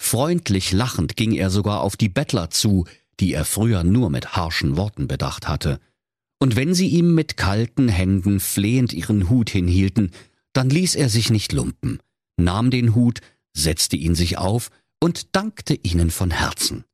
Freundlich 0.01 0.71
lachend 0.71 1.15
ging 1.15 1.33
er 1.33 1.51
sogar 1.51 1.81
auf 1.81 1.97
die 1.97 2.09
Bettler 2.09 2.49
zu, 2.49 2.85
die 3.19 3.31
er 3.31 3.45
früher 3.45 3.83
nur 3.83 4.09
mit 4.09 4.35
harschen 4.35 4.75
Worten 4.75 5.07
bedacht 5.07 5.47
hatte. 5.47 5.79
Und 6.39 6.55
wenn 6.55 6.73
sie 6.73 6.87
ihm 6.87 7.13
mit 7.13 7.37
kalten 7.37 7.87
Händen 7.87 8.39
flehend 8.39 8.91
ihren 8.91 9.29
Hut 9.29 9.51
hinhielten, 9.51 10.11
dann 10.51 10.69
ließ 10.69 10.95
er 10.95 11.09
sich 11.09 11.29
nicht 11.29 11.53
lumpen, 11.53 11.99
nahm 12.37 12.71
den 12.71 12.95
Hut, 12.95 13.21
setzte 13.53 13.97
ihn 13.97 14.15
sich 14.15 14.39
auf 14.39 14.71
und 14.99 15.35
dankte 15.35 15.75
ihnen 15.75 16.09
von 16.09 16.31
Herzen. 16.31 16.85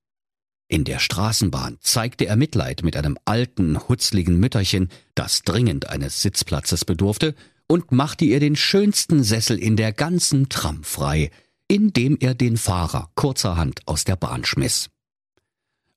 In 0.71 0.85
der 0.85 0.99
Straßenbahn 0.99 1.79
zeigte 1.81 2.27
er 2.27 2.37
Mitleid 2.37 2.81
mit 2.81 2.95
einem 2.95 3.17
alten, 3.25 3.89
hutzligen 3.89 4.39
Mütterchen, 4.39 4.87
das 5.15 5.41
dringend 5.41 5.89
eines 5.89 6.21
Sitzplatzes 6.21 6.85
bedurfte, 6.85 7.35
und 7.67 7.91
machte 7.91 8.23
ihr 8.23 8.39
den 8.39 8.55
schönsten 8.55 9.21
Sessel 9.21 9.59
in 9.59 9.75
der 9.75 9.91
ganzen 9.91 10.47
Tram 10.47 10.85
frei, 10.85 11.29
indem 11.67 12.15
er 12.21 12.35
den 12.35 12.55
Fahrer 12.55 13.09
kurzerhand 13.15 13.81
aus 13.85 14.05
der 14.05 14.15
Bahn 14.15 14.45
schmiss. 14.45 14.89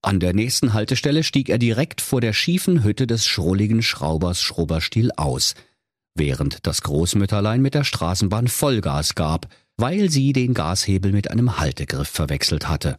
An 0.03 0.19
der 0.19 0.35
nächsten 0.35 0.73
Haltestelle 0.73 1.23
stieg 1.23 1.51
er 1.51 1.59
direkt 1.59 2.01
vor 2.01 2.21
der 2.21 2.33
schiefen 2.33 2.83
Hütte 2.83 3.07
des 3.07 3.29
schrulligen 3.29 3.81
Schraubers 3.81 4.43
Schrubberstiel 4.43 5.13
aus, 5.17 5.55
während 6.17 6.67
das 6.67 6.83
Großmütterlein 6.83 7.63
mit 7.63 7.75
der 7.75 7.85
Straßenbahn 7.85 8.49
Vollgas 8.49 9.15
gab, 9.15 9.47
weil 9.77 10.11
sie 10.11 10.33
den 10.33 10.53
Gashebel 10.53 11.13
mit 11.13 11.31
einem 11.31 11.59
Haltegriff 11.59 12.09
verwechselt 12.09 12.69
hatte. 12.69 12.97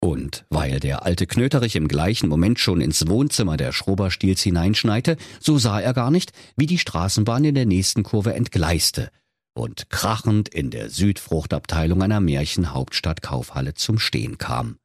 Und 0.00 0.44
weil 0.48 0.78
der 0.78 1.04
alte 1.04 1.26
Knöterich 1.26 1.74
im 1.74 1.88
gleichen 1.88 2.28
Moment 2.28 2.60
schon 2.60 2.80
ins 2.80 3.08
Wohnzimmer 3.08 3.56
der 3.56 3.72
Schroberstiels 3.72 4.42
hineinschneite, 4.42 5.16
so 5.40 5.58
sah 5.58 5.80
er 5.80 5.92
gar 5.92 6.10
nicht, 6.10 6.32
wie 6.56 6.66
die 6.66 6.78
Straßenbahn 6.78 7.44
in 7.44 7.54
der 7.54 7.66
nächsten 7.66 8.04
Kurve 8.04 8.34
entgleiste 8.34 9.10
und 9.58 9.90
krachend 9.90 10.48
in 10.48 10.70
der 10.70 10.88
Südfruchtabteilung 10.88 12.02
einer 12.02 12.20
Märchenhauptstadt-Kaufhalle 12.20 13.74
zum 13.74 13.98
Stehen 13.98 14.38
kam. 14.38 14.76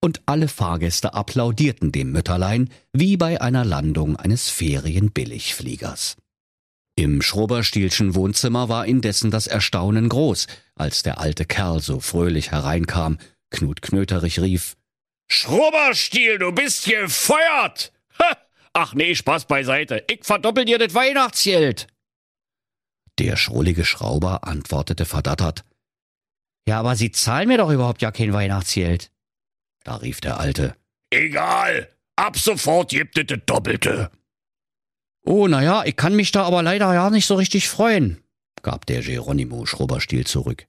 Und 0.00 0.22
alle 0.26 0.48
Fahrgäste 0.48 1.14
applaudierten 1.14 1.90
dem 1.90 2.12
Mütterlein 2.12 2.70
wie 2.92 3.16
bei 3.16 3.40
einer 3.40 3.64
Landung 3.64 4.16
eines 4.16 4.50
Ferienbilligfliegers. 4.50 6.16
Im 6.96 7.22
Schroberstielschen 7.22 8.14
Wohnzimmer 8.14 8.68
war 8.68 8.86
indessen 8.86 9.32
das 9.32 9.48
Erstaunen 9.48 10.08
groß, 10.08 10.46
als 10.76 11.02
der 11.02 11.18
alte 11.18 11.44
Kerl 11.44 11.80
so 11.80 11.98
fröhlich 11.98 12.52
hereinkam 12.52 13.18
Knut 13.50 13.82
Knöterich 13.82 14.40
rief. 14.40 14.76
Schrubberstiel, 15.28 16.38
du 16.38 16.52
bist 16.52 16.84
gefeuert! 16.84 17.92
Ha! 18.18 18.36
Ach 18.72 18.94
nee, 18.94 19.14
Spaß 19.14 19.46
beiseite. 19.46 20.04
Ich 20.10 20.24
verdoppel 20.24 20.64
dir 20.64 20.78
das 20.78 20.94
Weihnachtsgeld. 20.94 21.86
Der 23.18 23.36
schrullige 23.36 23.84
Schrauber 23.84 24.44
antwortete 24.44 25.04
verdattert. 25.04 25.64
Ja, 26.66 26.80
aber 26.80 26.96
Sie 26.96 27.12
zahlen 27.12 27.48
mir 27.48 27.58
doch 27.58 27.70
überhaupt 27.70 28.02
ja 28.02 28.10
kein 28.10 28.32
Weihnachtsgeld. 28.32 29.10
Da 29.84 29.96
rief 29.96 30.20
der 30.20 30.40
Alte. 30.40 30.74
Egal, 31.10 31.88
ab 32.16 32.36
sofort 32.38 32.90
gibt 32.90 33.18
es 33.18 33.26
das 33.26 33.38
Doppelte. 33.46 34.10
Oh, 35.24 35.46
na 35.46 35.62
ja, 35.62 35.84
ich 35.84 35.96
kann 35.96 36.16
mich 36.16 36.32
da 36.32 36.44
aber 36.44 36.62
leider 36.62 36.92
ja 36.92 37.10
nicht 37.10 37.26
so 37.26 37.36
richtig 37.36 37.68
freuen, 37.68 38.22
gab 38.62 38.86
der 38.86 39.02
Geronimo 39.02 39.64
Schrubberstiel 39.64 40.26
zurück. 40.26 40.66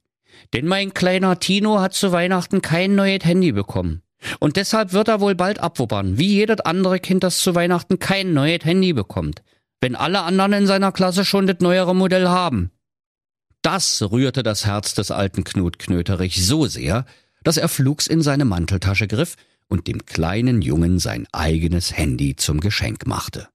Denn 0.52 0.66
mein 0.66 0.94
kleiner 0.94 1.38
Tino 1.38 1.80
hat 1.80 1.94
zu 1.94 2.12
Weihnachten 2.12 2.62
kein 2.62 2.94
neues 2.94 3.24
Handy 3.24 3.52
bekommen. 3.52 4.02
Und 4.40 4.56
deshalb 4.56 4.92
wird 4.92 5.08
er 5.08 5.20
wohl 5.20 5.34
bald 5.34 5.58
abwuppern, 5.58 6.18
wie 6.18 6.28
jedes 6.28 6.60
andere 6.60 6.98
Kind, 6.98 7.22
das 7.22 7.38
zu 7.38 7.54
Weihnachten 7.54 7.98
kein 7.98 8.32
neues 8.32 8.64
Handy 8.64 8.92
bekommt. 8.92 9.42
Wenn 9.80 9.94
alle 9.94 10.22
anderen 10.22 10.52
in 10.54 10.66
seiner 10.66 10.92
Klasse 10.92 11.24
schon 11.24 11.46
das 11.46 11.58
neuere 11.60 11.94
Modell 11.94 12.28
haben. 12.28 12.70
Das 13.62 14.02
rührte 14.10 14.42
das 14.42 14.64
Herz 14.64 14.94
des 14.94 15.10
alten 15.10 15.44
Knut 15.44 15.78
Knöterich 15.78 16.46
so 16.46 16.66
sehr, 16.66 17.04
dass 17.42 17.56
er 17.56 17.68
flugs 17.68 18.06
in 18.06 18.22
seine 18.22 18.44
Manteltasche 18.44 19.06
griff 19.06 19.36
und 19.68 19.86
dem 19.86 20.06
kleinen 20.06 20.62
Jungen 20.62 20.98
sein 20.98 21.26
eigenes 21.32 21.96
Handy 21.96 22.36
zum 22.36 22.60
Geschenk 22.60 23.06
machte. 23.06 23.48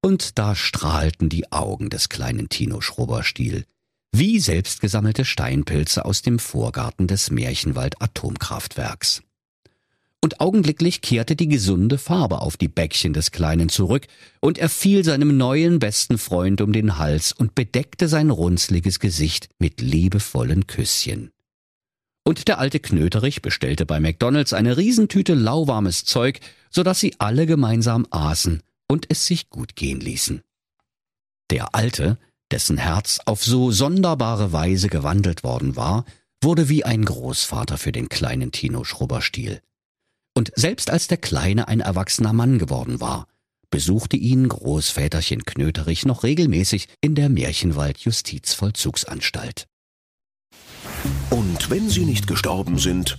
Und 0.00 0.38
da 0.38 0.54
strahlten 0.54 1.28
die 1.28 1.52
Augen 1.52 1.88
des 1.88 2.08
kleinen 2.08 2.48
Tino 2.48 2.80
Schrubberstiel, 2.80 3.66
wie 4.12 4.38
selbstgesammelte 4.38 5.24
Steinpilze 5.24 6.04
aus 6.04 6.22
dem 6.22 6.38
Vorgarten 6.38 7.06
des 7.06 7.30
Märchenwald 7.30 8.00
Atomkraftwerks. 8.00 9.22
Und 10.20 10.40
augenblicklich 10.40 11.00
kehrte 11.00 11.34
die 11.34 11.48
gesunde 11.48 11.98
Farbe 11.98 12.42
auf 12.42 12.56
die 12.56 12.68
Bäckchen 12.68 13.12
des 13.12 13.32
Kleinen 13.32 13.68
zurück, 13.68 14.06
und 14.38 14.56
er 14.58 14.68
fiel 14.68 15.02
seinem 15.02 15.36
neuen 15.36 15.80
besten 15.80 16.16
Freund 16.16 16.60
um 16.60 16.72
den 16.72 16.98
Hals 16.98 17.32
und 17.32 17.56
bedeckte 17.56 18.06
sein 18.06 18.30
runzliges 18.30 19.00
Gesicht 19.00 19.48
mit 19.58 19.80
liebevollen 19.80 20.68
Küsschen. 20.68 21.32
Und 22.24 22.46
der 22.46 22.60
alte 22.60 22.78
Knöterich 22.78 23.42
bestellte 23.42 23.84
bei 23.84 23.98
McDonalds 23.98 24.52
eine 24.52 24.76
Riesentüte 24.76 25.34
lauwarmes 25.34 26.04
Zeug, 26.04 26.38
so 26.70 26.84
dass 26.84 27.00
sie 27.00 27.16
alle 27.18 27.46
gemeinsam 27.46 28.06
aßen 28.10 28.62
und 28.86 29.06
es 29.08 29.26
sich 29.26 29.50
gut 29.50 29.74
gehen 29.74 29.98
ließen. 29.98 30.42
Der 31.50 31.74
Alte, 31.74 32.18
dessen 32.52 32.76
Herz 32.76 33.20
auf 33.24 33.44
so 33.44 33.70
sonderbare 33.70 34.52
Weise 34.52 34.88
gewandelt 34.88 35.42
worden 35.42 35.74
war, 35.74 36.04
wurde 36.42 36.68
wie 36.68 36.84
ein 36.84 37.04
Großvater 37.04 37.78
für 37.78 37.92
den 37.92 38.08
kleinen 38.08 38.52
Tino 38.52 38.84
Schrubberstiel. 38.84 39.60
Und 40.34 40.52
selbst 40.54 40.90
als 40.90 41.08
der 41.08 41.18
Kleine 41.18 41.68
ein 41.68 41.80
erwachsener 41.80 42.32
Mann 42.32 42.58
geworden 42.58 43.00
war, 43.00 43.26
besuchte 43.70 44.16
ihn 44.16 44.48
Großväterchen 44.48 45.44
Knöterich 45.44 46.04
noch 46.04 46.24
regelmäßig 46.24 46.88
in 47.00 47.14
der 47.14 47.28
Märchenwald 47.28 47.98
Justizvollzugsanstalt. 47.98 49.66
Und 51.30 51.70
wenn 51.70 51.88
sie 51.88 52.04
nicht 52.04 52.26
gestorben 52.26 52.78
sind, 52.78 53.18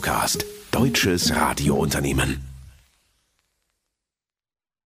Regiocast, 0.01 0.45
deutsches 0.71 1.35
Radiounternehmen. 1.35 2.50